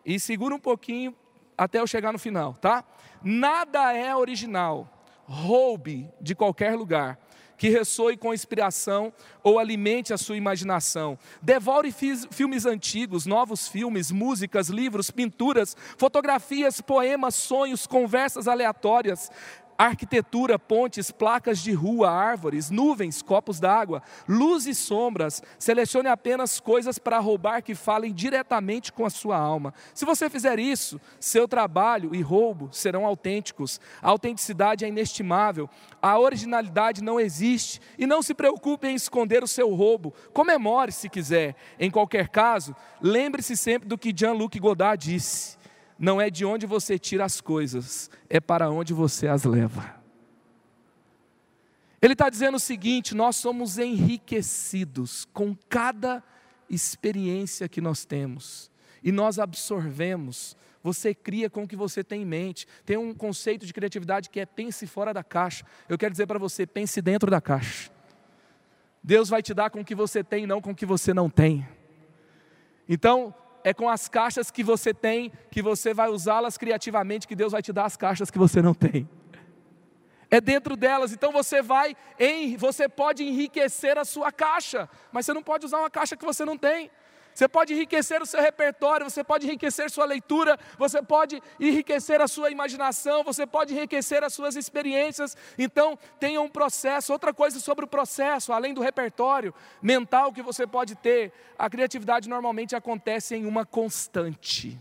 [0.05, 1.15] e segura um pouquinho
[1.61, 2.83] até eu chegar no final, tá?
[3.23, 4.89] Nada é original.
[5.27, 7.19] Roube de qualquer lugar
[7.59, 11.19] que ressoe com inspiração ou alimente a sua imaginação.
[11.43, 19.31] Devore filmes antigos, novos filmes, músicas, livros, pinturas, fotografias, poemas, sonhos, conversas aleatórias
[19.81, 25.43] arquitetura, pontes, placas de rua, árvores, nuvens, copos d'água, luz e sombras.
[25.59, 29.73] Selecione apenas coisas para roubar que falem diretamente com a sua alma.
[29.95, 33.81] Se você fizer isso, seu trabalho e roubo serão autênticos.
[34.03, 35.69] A autenticidade é inestimável,
[36.03, 37.81] a originalidade não existe.
[37.99, 40.13] E não se preocupe em esconder o seu roubo.
[40.35, 41.57] Comemore se quiser.
[41.79, 45.60] Em qualquer caso, lembre-se sempre do que Jean-Luc Godard disse
[46.01, 50.01] não é de onde você tira as coisas, é para onde você as leva.
[52.01, 56.25] Ele está dizendo o seguinte: nós somos enriquecidos com cada
[56.71, 58.71] experiência que nós temos,
[59.05, 60.57] e nós absorvemos.
[60.83, 62.67] Você cria com o que você tem em mente.
[62.87, 65.63] Tem um conceito de criatividade que é pense fora da caixa.
[65.87, 67.91] Eu quero dizer para você, pense dentro da caixa.
[69.05, 71.29] Deus vai te dar com o que você tem, não com o que você não
[71.29, 71.69] tem.
[72.89, 77.53] Então, é com as caixas que você tem, que você vai usá-las criativamente, que Deus
[77.53, 79.09] vai te dar as caixas que você não tem.
[80.31, 85.35] É dentro delas, então você vai, em, você pode enriquecer a sua caixa, mas você
[85.35, 86.91] não pode usar uma caixa que você não tem.
[87.41, 92.29] Você pode enriquecer o seu repertório, você pode enriquecer sua leitura, você pode enriquecer a
[92.29, 95.35] sua imaginação, você pode enriquecer as suas experiências.
[95.57, 97.15] Então, tenha um processo.
[97.15, 102.29] Outra coisa sobre o processo, além do repertório mental que você pode ter, a criatividade
[102.29, 104.79] normalmente acontece em uma constante.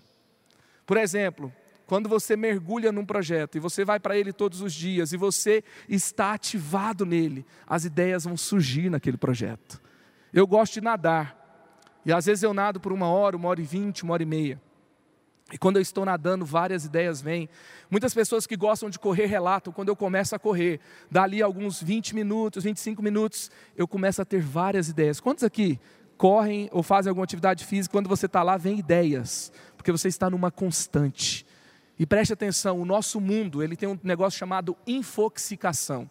[0.85, 1.53] Por exemplo,
[1.87, 5.63] quando você mergulha num projeto e você vai para ele todos os dias e você
[5.87, 9.81] está ativado nele, as ideias vão surgir naquele projeto.
[10.33, 11.38] Eu gosto de nadar.
[12.05, 14.25] E às vezes eu nado por uma hora, uma hora e vinte, uma hora e
[14.25, 14.61] meia.
[15.51, 17.49] E quando eu estou nadando, várias ideias vêm.
[17.89, 20.79] Muitas pessoas que gostam de correr relatam, quando eu começo a correr,
[21.09, 25.19] dali alguns 20 minutos, 25 minutos, eu começo a ter várias ideias.
[25.19, 25.79] Quantos aqui
[26.17, 30.29] correm ou fazem alguma atividade física, quando você está lá, vem ideias, porque você está
[30.29, 31.45] numa constante.
[31.97, 36.09] E preste atenção, o nosso mundo, ele tem um negócio chamado infoxicação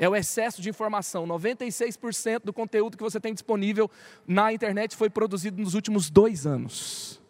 [0.00, 1.26] é o excesso de informação.
[1.26, 3.88] 96% do conteúdo que você tem disponível
[4.26, 7.20] na internet foi produzido nos últimos dois anos.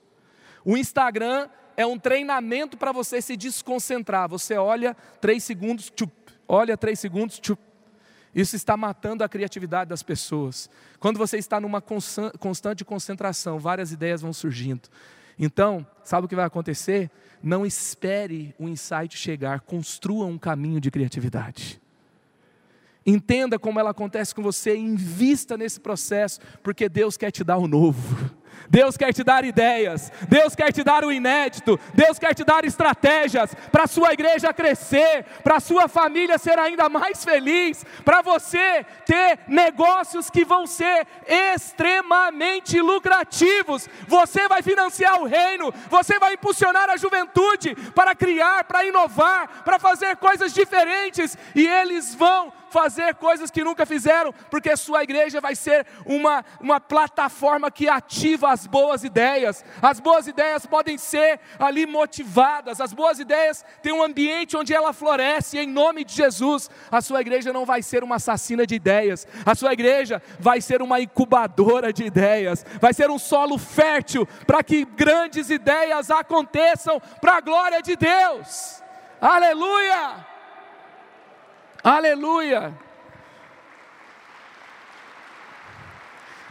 [0.64, 4.28] O Instagram é um treinamento para você se desconcentrar.
[4.28, 6.12] Você olha três segundos, tchup,
[6.46, 7.60] olha três segundos, tchup.
[8.32, 10.70] Isso está matando a criatividade das pessoas.
[11.00, 14.88] Quando você está numa constante concentração, várias ideias vão surgindo.
[15.36, 17.10] Então, sabe o que vai acontecer?
[17.42, 21.79] Não espere o insight chegar, construa um caminho de criatividade.
[23.04, 27.66] Entenda como ela acontece com você, invista nesse processo, porque Deus quer te dar o
[27.66, 28.38] novo.
[28.68, 32.64] Deus quer te dar ideias, Deus quer te dar o inédito, Deus quer te dar
[32.64, 38.22] estratégias para a sua igreja crescer, para a sua família ser ainda mais feliz, para
[38.22, 43.88] você ter negócios que vão ser extremamente lucrativos.
[44.06, 49.78] Você vai financiar o reino, você vai impulsionar a juventude para criar, para inovar, para
[49.78, 55.54] fazer coisas diferentes e eles vão fazer coisas que nunca fizeram, porque sua igreja vai
[55.54, 59.64] ser uma, uma plataforma que ativa as boas ideias.
[59.82, 64.92] As boas ideias podem ser ali motivadas, as boas ideias têm um ambiente onde ela
[64.92, 69.26] floresce, em nome de Jesus, a sua igreja não vai ser uma assassina de ideias,
[69.44, 74.62] a sua igreja vai ser uma incubadora de ideias, vai ser um solo fértil para
[74.62, 78.82] que grandes ideias aconteçam para a glória de Deus.
[79.20, 80.29] Aleluia!
[81.82, 82.78] Aleluia!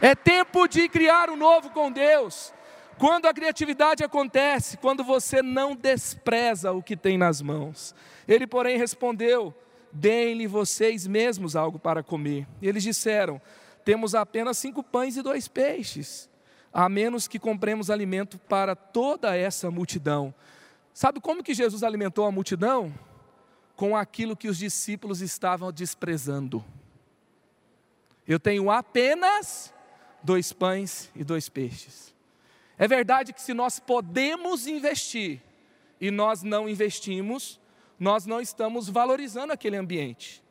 [0.00, 2.52] É tempo de criar um novo com Deus.
[2.98, 7.94] Quando a criatividade acontece, quando você não despreza o que tem nas mãos.
[8.26, 9.54] Ele, porém, respondeu:
[9.92, 12.46] Deem-lhe vocês mesmos algo para comer.
[12.60, 13.40] E eles disseram:
[13.84, 16.28] Temos apenas cinco pães e dois peixes,
[16.72, 20.34] a menos que compremos alimento para toda essa multidão.
[20.92, 22.92] Sabe como que Jesus alimentou a multidão?
[23.80, 26.62] Com aquilo que os discípulos estavam desprezando.
[28.28, 29.72] Eu tenho apenas
[30.22, 32.14] dois pães e dois peixes.
[32.76, 35.40] É verdade que se nós podemos investir
[35.98, 37.58] e nós não investimos,
[37.98, 40.44] nós não estamos valorizando aquele ambiente.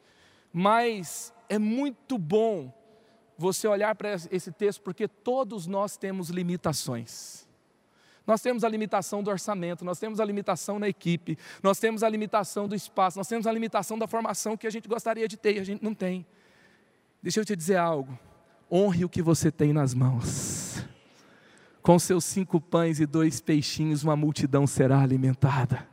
[0.51, 2.73] Mas é muito bom
[3.37, 7.47] você olhar para esse texto, porque todos nós temos limitações.
[8.29, 12.09] Nós temos a limitação do orçamento, nós temos a limitação na equipe, nós temos a
[12.09, 15.55] limitação do espaço, nós temos a limitação da formação que a gente gostaria de ter
[15.55, 16.23] e a gente não tem.
[17.23, 18.15] Deixa eu te dizer algo.
[18.71, 20.85] Honre o que você tem nas mãos.
[21.81, 25.87] Com seus cinco pães e dois peixinhos, uma multidão será alimentada.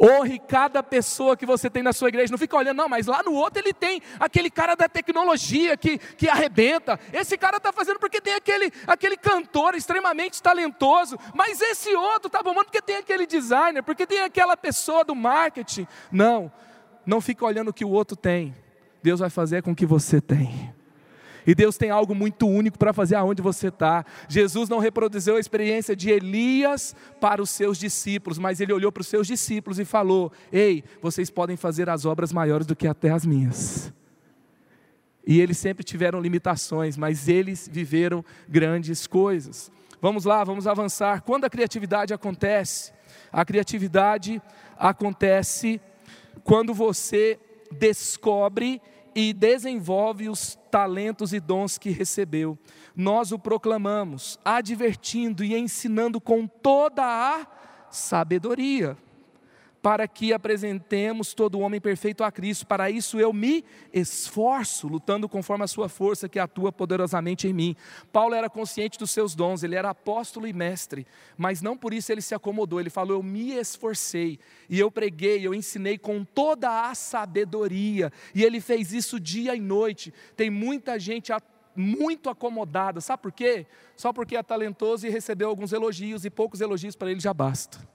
[0.00, 2.30] Honre cada pessoa que você tem na sua igreja.
[2.30, 5.98] Não fica olhando, não, mas lá no outro ele tem aquele cara da tecnologia que,
[5.98, 6.98] que arrebenta.
[7.12, 11.18] Esse cara está fazendo porque tem aquele, aquele cantor extremamente talentoso.
[11.34, 15.86] Mas esse outro está bombando porque tem aquele designer, porque tem aquela pessoa do marketing.
[16.10, 16.52] Não,
[17.04, 18.54] não fica olhando o que o outro tem.
[19.02, 20.75] Deus vai fazer com o que você tem.
[21.46, 24.04] E Deus tem algo muito único para fazer aonde você está.
[24.28, 29.02] Jesus não reproduziu a experiência de Elias para os seus discípulos, mas ele olhou para
[29.02, 33.10] os seus discípulos e falou: Ei, vocês podem fazer as obras maiores do que até
[33.10, 33.92] as minhas.
[35.26, 39.72] E eles sempre tiveram limitações, mas eles viveram grandes coisas.
[40.00, 41.22] Vamos lá, vamos avançar.
[41.22, 42.92] Quando a criatividade acontece?
[43.32, 44.40] A criatividade
[44.78, 45.80] acontece
[46.44, 47.40] quando você
[47.72, 48.80] descobre
[49.16, 52.58] e desenvolve os talentos e dons que recebeu.
[52.94, 57.46] Nós o proclamamos, advertindo e ensinando com toda a
[57.90, 58.94] sabedoria
[59.86, 62.66] para que apresentemos todo homem perfeito a Cristo.
[62.66, 67.76] Para isso eu me esforço, lutando conforme a sua força que atua poderosamente em mim.
[68.12, 71.06] Paulo era consciente dos seus dons, ele era apóstolo e mestre,
[71.38, 72.80] mas não por isso ele se acomodou.
[72.80, 78.42] Ele falou: Eu me esforcei e eu preguei, eu ensinei com toda a sabedoria, e
[78.42, 80.12] ele fez isso dia e noite.
[80.36, 81.32] Tem muita gente
[81.76, 83.64] muito acomodada, sabe por quê?
[83.94, 87.94] Só porque é talentoso e recebeu alguns elogios e poucos elogios para ele já basta.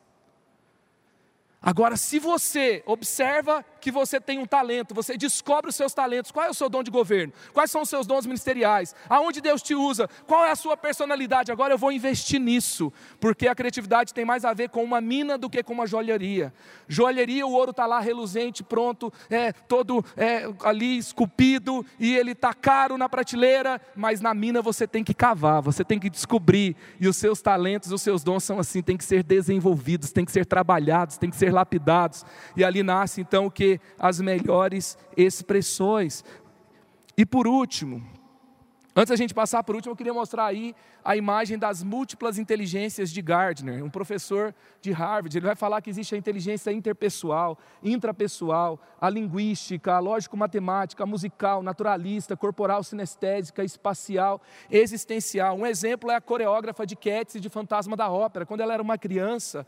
[1.62, 6.46] Agora, se você observa que você tem um talento, você descobre os seus talentos, qual
[6.46, 9.76] é o seu dom de governo, quais são os seus dons ministeriais, aonde Deus te
[9.76, 14.24] usa, qual é a sua personalidade, agora eu vou investir nisso, porque a criatividade tem
[14.24, 16.54] mais a ver com uma mina do que com uma joalheria.
[16.88, 22.54] Joalheria, o ouro está lá reluzente, pronto, é, todo é, ali esculpido, e ele está
[22.54, 27.08] caro na prateleira, mas na mina você tem que cavar, você tem que descobrir, e
[27.08, 30.46] os seus talentos, os seus dons são assim, tem que ser desenvolvidos, tem que ser
[30.46, 32.26] trabalhados, tem que ser lapidados.
[32.56, 33.71] E ali nasce então o que?
[34.00, 36.24] As melhores expressões.
[37.16, 38.02] E por último,
[38.94, 43.10] Antes da gente passar por último, eu queria mostrar aí a imagem das múltiplas inteligências
[43.10, 45.38] de Gardner, um professor de Harvard.
[45.38, 51.64] Ele vai falar que existe a inteligência interpessoal, intrapessoal, a linguística, a lógico-matemática, a musical,
[51.64, 55.56] naturalista, corporal, sinestésica, espacial, existencial.
[55.56, 58.46] Um exemplo é a coreógrafa de Cats de Fantasma da Ópera.
[58.46, 59.66] Quando ela era uma criança,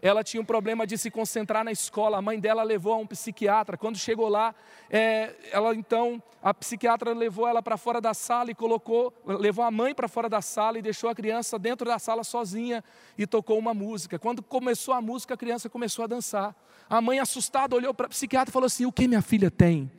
[0.00, 2.18] ela tinha um problema de se concentrar na escola.
[2.18, 3.76] A mãe dela levou a um psiquiatra.
[3.76, 4.54] Quando chegou lá,
[4.90, 9.70] é, ela então, a psiquiatra levou ela para fora da sala e colocou, levou a
[9.70, 12.84] mãe para fora da sala e deixou a criança dentro da sala sozinha
[13.16, 14.18] e tocou uma música.
[14.18, 16.54] Quando começou a música, a criança começou a dançar.
[16.88, 19.90] A mãe, assustada, olhou para a psiquiatra e falou assim: O que minha filha tem?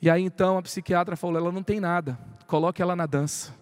[0.00, 2.16] E aí então a psiquiatra falou: Ela não tem nada,
[2.46, 3.57] coloque ela na dança.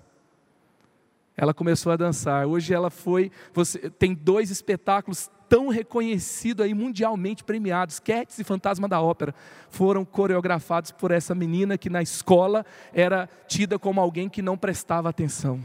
[1.37, 2.47] Ela começou a dançar.
[2.47, 8.89] Hoje ela foi, você tem dois espetáculos tão reconhecidos aí mundialmente premiados, Cats e Fantasma
[8.89, 9.35] da Ópera,
[9.71, 15.09] foram coreografados por essa menina que na escola era tida como alguém que não prestava
[15.09, 15.61] atenção.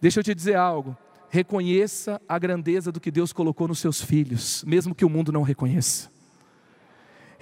[0.00, 0.96] Deixa eu te dizer algo.
[1.28, 5.42] Reconheça a grandeza do que Deus colocou nos seus filhos, mesmo que o mundo não
[5.42, 6.13] reconheça.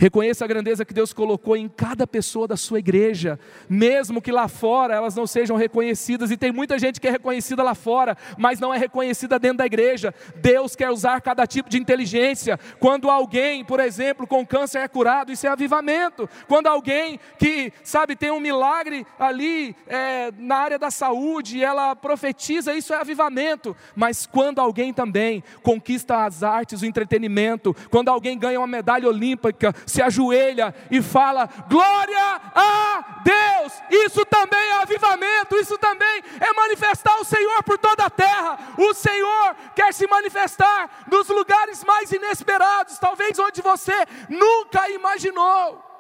[0.03, 3.39] Reconheça a grandeza que Deus colocou em cada pessoa da sua igreja,
[3.69, 7.63] mesmo que lá fora elas não sejam reconhecidas, e tem muita gente que é reconhecida
[7.63, 10.13] lá fora, mas não é reconhecida dentro da igreja.
[10.35, 12.59] Deus quer usar cada tipo de inteligência.
[12.81, 16.29] Quando alguém, por exemplo, com câncer é curado, isso é avivamento.
[16.49, 22.75] Quando alguém que, sabe, tem um milagre ali é, na área da saúde, ela profetiza,
[22.75, 23.77] isso é avivamento.
[23.95, 29.73] Mas quando alguém também conquista as artes, o entretenimento, quando alguém ganha uma medalha olímpica,
[29.93, 33.73] se ajoelha e fala: Glória a Deus!
[33.91, 38.59] Isso também é avivamento, isso também é manifestar o Senhor por toda a terra.
[38.79, 43.95] O Senhor quer se manifestar nos lugares mais inesperados, talvez onde você
[44.31, 45.91] nunca imaginou.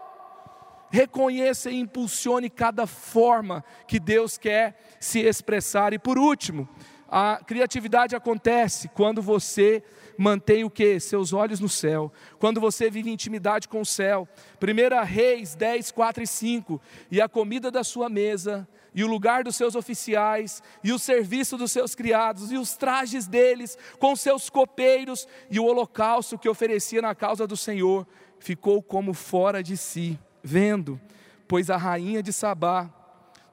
[0.91, 5.93] Reconheça e impulsione cada forma que Deus quer se expressar.
[5.93, 6.69] E por último,
[7.09, 9.83] a criatividade acontece quando você
[10.17, 10.99] mantém o que?
[11.01, 12.13] Seus olhos no céu.
[12.39, 14.29] Quando você vive intimidade com o céu.
[14.61, 16.81] 1 Reis 10, 4 e 5.
[17.11, 21.57] E a comida da sua mesa, e o lugar dos seus oficiais, e o serviço
[21.57, 27.01] dos seus criados, e os trajes deles, com seus copeiros, e o holocausto que oferecia
[27.01, 28.07] na causa do Senhor,
[28.39, 31.01] ficou como fora de si, vendo,
[31.49, 32.91] pois a rainha de Sabá,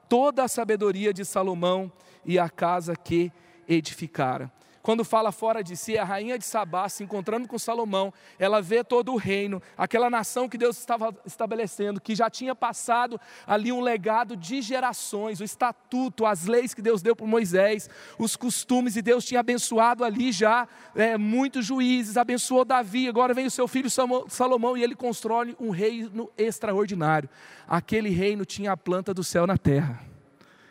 [0.08, 1.90] toda a sabedoria de Salomão
[2.24, 3.32] e a casa que
[3.68, 4.52] edificara.
[4.82, 8.82] Quando fala fora de si, a rainha de Sabá se encontrando com Salomão, ela vê
[8.82, 13.82] todo o reino, aquela nação que Deus estava estabelecendo, que já tinha passado ali um
[13.82, 19.02] legado de gerações, o estatuto, as leis que Deus deu para Moisés, os costumes, e
[19.02, 23.90] Deus tinha abençoado ali já é, muitos juízes, abençoou Davi, agora vem o seu filho
[24.28, 27.28] Salomão e ele constrói um reino extraordinário.
[27.68, 30.00] Aquele reino tinha a planta do céu na terra.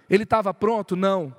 [0.10, 0.96] Ele estava pronto?
[0.96, 1.36] Não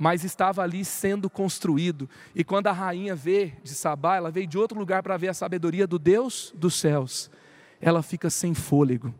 [0.00, 2.08] mas estava ali sendo construído.
[2.34, 5.34] E quando a rainha vê de Sabá, ela veio de outro lugar para ver a
[5.34, 7.30] sabedoria do Deus dos céus,
[7.78, 9.14] ela fica sem fôlego.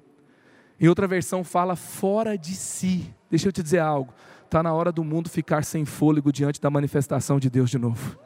[0.80, 3.14] Em outra versão fala fora de si.
[3.28, 4.14] Deixa eu te dizer algo.
[4.46, 8.18] Está na hora do mundo ficar sem fôlego diante da manifestação de Deus de novo.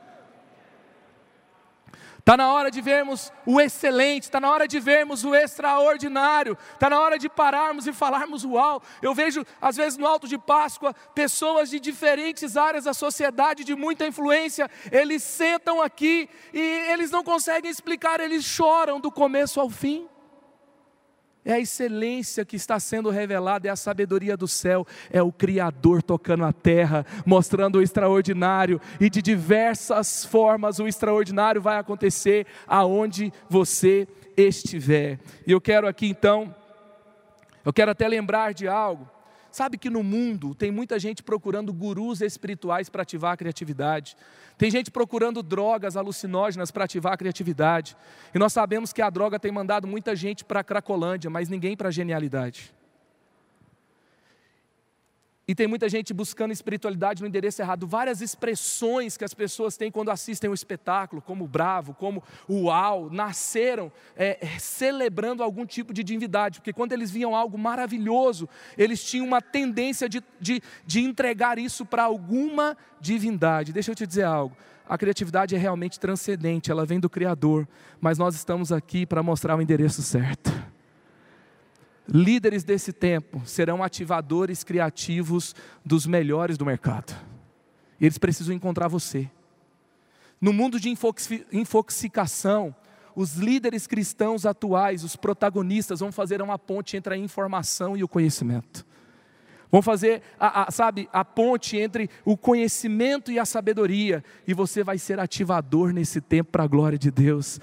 [2.24, 6.88] Está na hora de vermos o excelente, está na hora de vermos o extraordinário, está
[6.88, 8.82] na hora de pararmos e falarmos uau.
[9.02, 13.74] Eu vejo, às vezes, no Alto de Páscoa, pessoas de diferentes áreas da sociedade, de
[13.74, 16.60] muita influência, eles sentam aqui e
[16.90, 20.08] eles não conseguem explicar, eles choram do começo ao fim.
[21.44, 26.02] É a excelência que está sendo revelada, é a sabedoria do céu, é o Criador
[26.02, 33.32] tocando a terra, mostrando o extraordinário, e de diversas formas o extraordinário vai acontecer aonde
[33.48, 35.18] você estiver.
[35.46, 36.54] E eu quero aqui então,
[37.64, 39.13] eu quero até lembrar de algo.
[39.54, 44.16] Sabe que no mundo tem muita gente procurando gurus espirituais para ativar a criatividade.
[44.58, 47.96] Tem gente procurando drogas alucinógenas para ativar a criatividade.
[48.34, 51.76] E nós sabemos que a droga tem mandado muita gente para a Cracolândia, mas ninguém
[51.76, 52.74] para a genialidade.
[55.46, 57.86] E tem muita gente buscando espiritualidade no endereço errado.
[57.86, 63.92] Várias expressões que as pessoas têm quando assistem o espetáculo, como bravo, como uau, nasceram
[64.16, 66.60] é, é, celebrando algum tipo de divindade.
[66.60, 71.84] Porque quando eles viam algo maravilhoso, eles tinham uma tendência de, de, de entregar isso
[71.84, 73.72] para alguma divindade.
[73.72, 74.56] Deixa eu te dizer algo.
[74.88, 77.68] A criatividade é realmente transcendente, ela vem do Criador.
[78.00, 80.73] Mas nós estamos aqui para mostrar o endereço certo.
[82.06, 87.14] Líderes desse tempo serão ativadores criativos dos melhores do mercado.
[88.00, 89.30] Eles precisam encontrar você.
[90.40, 90.94] No mundo de
[91.52, 92.74] infoxicação,
[93.16, 98.08] os líderes cristãos atuais, os protagonistas, vão fazer uma ponte entre a informação e o
[98.08, 98.84] conhecimento.
[99.74, 104.84] Vamos fazer, a, a, sabe, a ponte entre o conhecimento e a sabedoria, e você
[104.84, 107.58] vai ser ativador nesse tempo para a glória de Deus.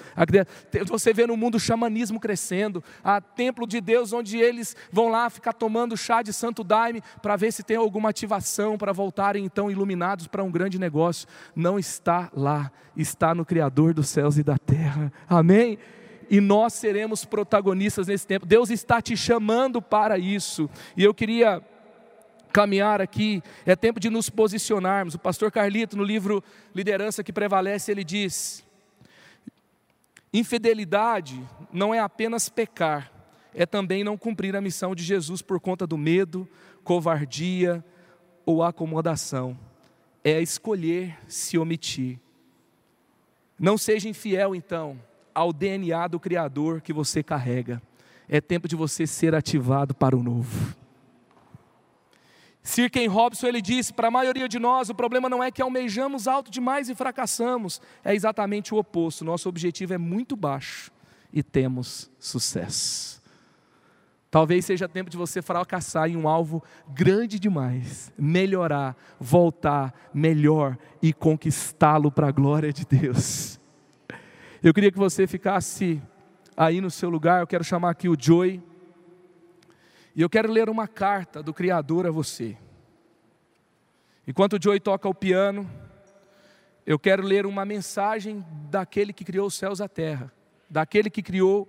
[0.88, 5.30] Você vê no mundo o xamanismo crescendo, a templo de Deus, onde eles vão lá
[5.30, 9.72] ficar tomando chá de santo daime para ver se tem alguma ativação para voltarem então
[9.72, 11.26] iluminados para um grande negócio.
[11.56, 15.14] Não está lá, está no Criador dos céus e da terra.
[15.30, 15.78] Amém?
[16.30, 18.46] e nós seremos protagonistas nesse tempo.
[18.46, 20.70] Deus está te chamando para isso.
[20.96, 21.62] E eu queria
[22.52, 25.16] caminhar aqui, é tempo de nos posicionarmos.
[25.16, 26.44] O pastor Carlito, no livro
[26.76, 28.64] Liderança que Prevalece, ele diz:
[30.34, 31.42] infidelidade
[31.72, 33.12] não é apenas pecar,
[33.54, 36.48] é também não cumprir a missão de Jesus por conta do medo,
[36.84, 37.84] covardia
[38.46, 39.58] ou acomodação.
[40.24, 42.20] É escolher se omitir.
[43.60, 45.00] Não seja infiel, então,
[45.34, 47.82] ao DNA do Criador que você carrega.
[48.30, 50.81] É tempo de você ser ativado para o novo.
[52.64, 55.62] Sir Ken Robson ele disse: para a maioria de nós, o problema não é que
[55.62, 59.26] almejamos alto demais e fracassamos, é exatamente o oposto.
[59.26, 60.92] Nosso objetivo é muito baixo
[61.34, 63.22] e temos sucesso.
[64.30, 71.12] Talvez seja tempo de você fracassar em um alvo grande demais, melhorar, voltar melhor e
[71.12, 73.60] conquistá-lo para a glória de Deus.
[74.64, 76.02] Eu queria que você ficasse
[76.56, 78.62] aí no seu lugar, eu quero chamar aqui o Joey.
[80.16, 82.58] E eu quero ler uma carta do Criador a você.
[84.28, 85.70] Enquanto o Joey toca o piano,
[86.86, 90.32] eu quero ler uma mensagem daquele que criou os céus e a terra,
[90.70, 91.68] daquele que criou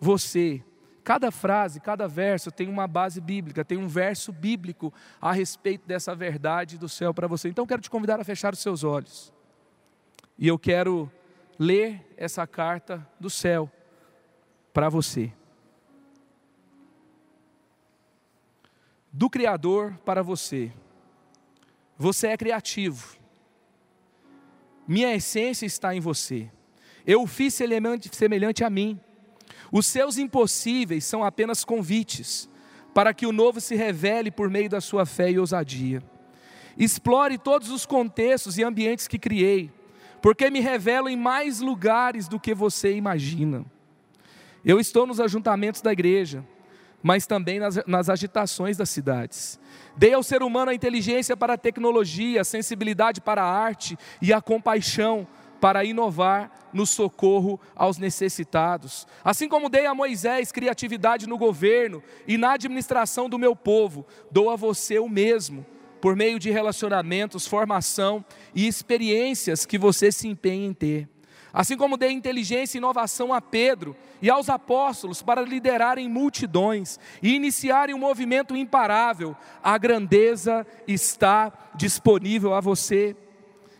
[0.00, 0.62] você,
[1.04, 6.14] Cada frase, cada verso tem uma base bíblica, tem um verso bíblico a respeito dessa
[6.14, 7.48] verdade do céu para você.
[7.48, 9.32] Então, quero te convidar a fechar os seus olhos.
[10.38, 11.10] E eu quero
[11.58, 13.70] ler essa carta do céu
[14.72, 15.32] para você.
[19.12, 20.72] Do Criador para você.
[21.98, 23.16] Você é criativo.
[24.88, 26.50] Minha essência está em você.
[27.06, 28.98] Eu o fiz semelhante, semelhante a mim.
[29.70, 32.48] Os seus impossíveis são apenas convites
[32.94, 36.02] para que o novo se revele por meio da sua fé e ousadia.
[36.76, 39.70] Explore todos os contextos e ambientes que criei,
[40.20, 43.64] porque me revelo em mais lugares do que você imagina.
[44.64, 46.44] Eu estou nos ajuntamentos da igreja,
[47.02, 49.58] mas também nas, nas agitações das cidades.
[49.96, 54.32] Dei ao ser humano a inteligência para a tecnologia, a sensibilidade para a arte e
[54.32, 55.26] a compaixão
[55.60, 59.06] para inovar no socorro aos necessitados.
[59.22, 64.50] Assim como dei a Moisés criatividade no governo e na administração do meu povo, dou
[64.50, 65.64] a você o mesmo,
[66.00, 71.08] por meio de relacionamentos, formação e experiências que você se empenha em ter.
[71.52, 77.34] Assim como dei inteligência e inovação a Pedro e aos apóstolos para liderarem multidões e
[77.34, 83.14] iniciarem um movimento imparável, a grandeza está disponível a você.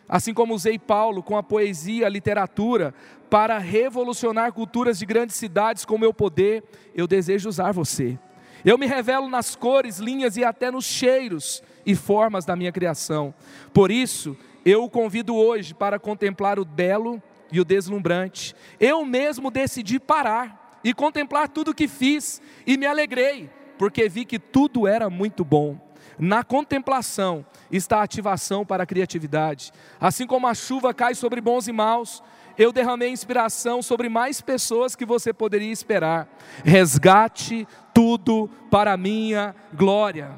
[0.07, 2.93] Assim como usei Paulo com a poesia, a literatura,
[3.27, 6.63] para revolucionar culturas de grandes cidades com meu poder,
[6.93, 8.19] eu desejo usar você.
[8.63, 13.33] Eu me revelo nas cores, linhas e até nos cheiros e formas da minha criação.
[13.73, 17.21] Por isso, eu o convido hoje para contemplar o belo
[17.53, 18.55] e o deslumbrante.
[18.79, 24.25] Eu mesmo decidi parar e contemplar tudo o que fiz e me alegrei, porque vi
[24.25, 25.79] que tudo era muito bom.
[26.17, 29.71] Na contemplação está a ativação para a criatividade.
[29.99, 32.23] Assim como a chuva cai sobre bons e maus,
[32.57, 36.27] eu derramei inspiração sobre mais pessoas que você poderia esperar.
[36.63, 40.31] Resgate tudo para a minha glória.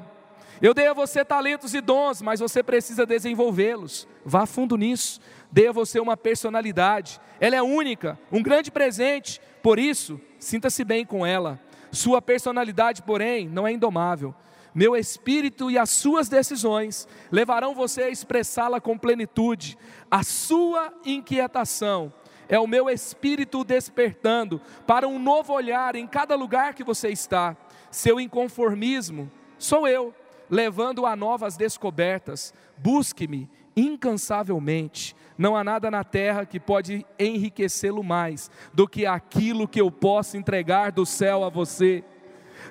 [0.62, 4.08] Eu dei a você talentos e dons, mas você precisa desenvolvê-los.
[4.26, 5.20] Vá fundo nisso.
[5.52, 7.20] Dei a você uma personalidade.
[7.40, 9.42] Ela é única, um grande presente.
[9.62, 11.60] Por isso, sinta-se bem com ela.
[11.92, 14.36] Sua personalidade, porém, não é indomável
[14.76, 19.78] meu espírito e as suas decisões levarão você a expressá-la com plenitude.
[20.12, 22.12] A sua inquietação
[22.50, 27.56] é o meu espírito despertando para um novo olhar em cada lugar que você está.
[27.90, 30.14] Seu inconformismo sou eu,
[30.50, 32.54] levando a novas descobertas.
[32.78, 35.16] Busque-me incansavelmente.
[35.38, 40.38] Não há nada na terra que pode enriquecê-lo mais do que aquilo que eu posso
[40.38, 42.04] entregar do céu a você.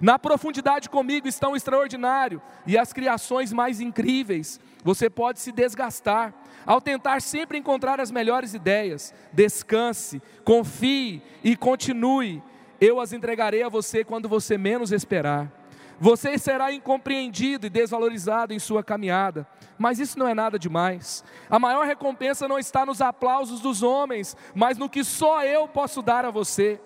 [0.00, 4.58] Na profundidade comigo está o extraordinário e as criações mais incríveis.
[4.82, 6.34] Você pode se desgastar
[6.66, 9.14] ao tentar sempre encontrar as melhores ideias.
[9.32, 12.42] Descanse, confie e continue.
[12.80, 15.63] Eu as entregarei a você quando você menos esperar.
[16.00, 19.46] Você será incompreendido e desvalorizado em sua caminhada,
[19.78, 21.24] mas isso não é nada demais.
[21.48, 26.02] A maior recompensa não está nos aplausos dos homens, mas no que só eu posso
[26.02, 26.80] dar a você.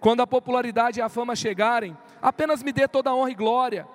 [0.00, 3.86] Quando a popularidade e a fama chegarem, apenas me dê toda a honra e glória.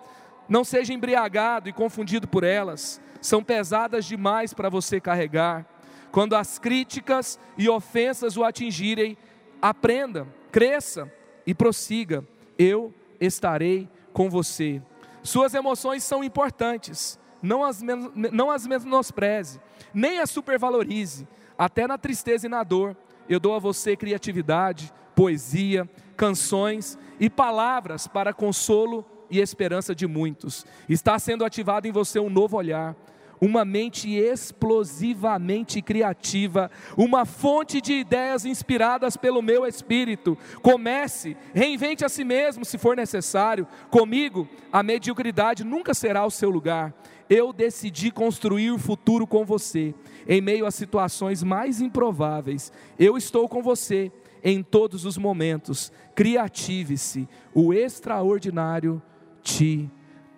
[0.48, 5.66] Não seja embriagado e confundido por elas, são pesadas demais para você carregar.
[6.12, 9.18] Quando as críticas e ofensas o atingirem,
[9.60, 11.12] aprenda, cresça
[11.46, 12.24] e prossiga.
[12.58, 14.82] Eu estarei com você.
[15.22, 19.59] Suas emoções são importantes, não as, não as menospreze,
[19.93, 21.28] nem as supervalorize.
[21.57, 22.95] Até na tristeza e na dor,
[23.28, 30.66] eu dou a você criatividade, poesia, canções e palavras para consolo e esperança de muitos.
[30.88, 32.95] Está sendo ativado em você um novo olhar,
[33.40, 40.38] uma mente explosivamente criativa, uma fonte de ideias inspiradas pelo meu espírito.
[40.62, 43.68] Comece, reinvente a si mesmo se for necessário.
[43.90, 46.94] Comigo, a mediocridade nunca será o seu lugar.
[47.30, 49.96] Eu decidi construir o futuro com você,
[50.28, 52.72] em meio a situações mais improváveis.
[53.00, 54.12] Eu estou com você
[54.44, 55.92] em todos os momentos.
[56.14, 59.02] Criative-se, o extraordinário
[59.42, 59.90] te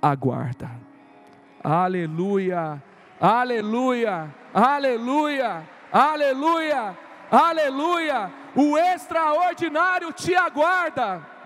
[0.02, 0.72] aguarda.
[1.62, 2.82] Aleluia,
[3.20, 6.98] aleluia, aleluia, aleluia,
[7.32, 8.32] aleluia.
[8.56, 11.37] O extraordinário te aguarda.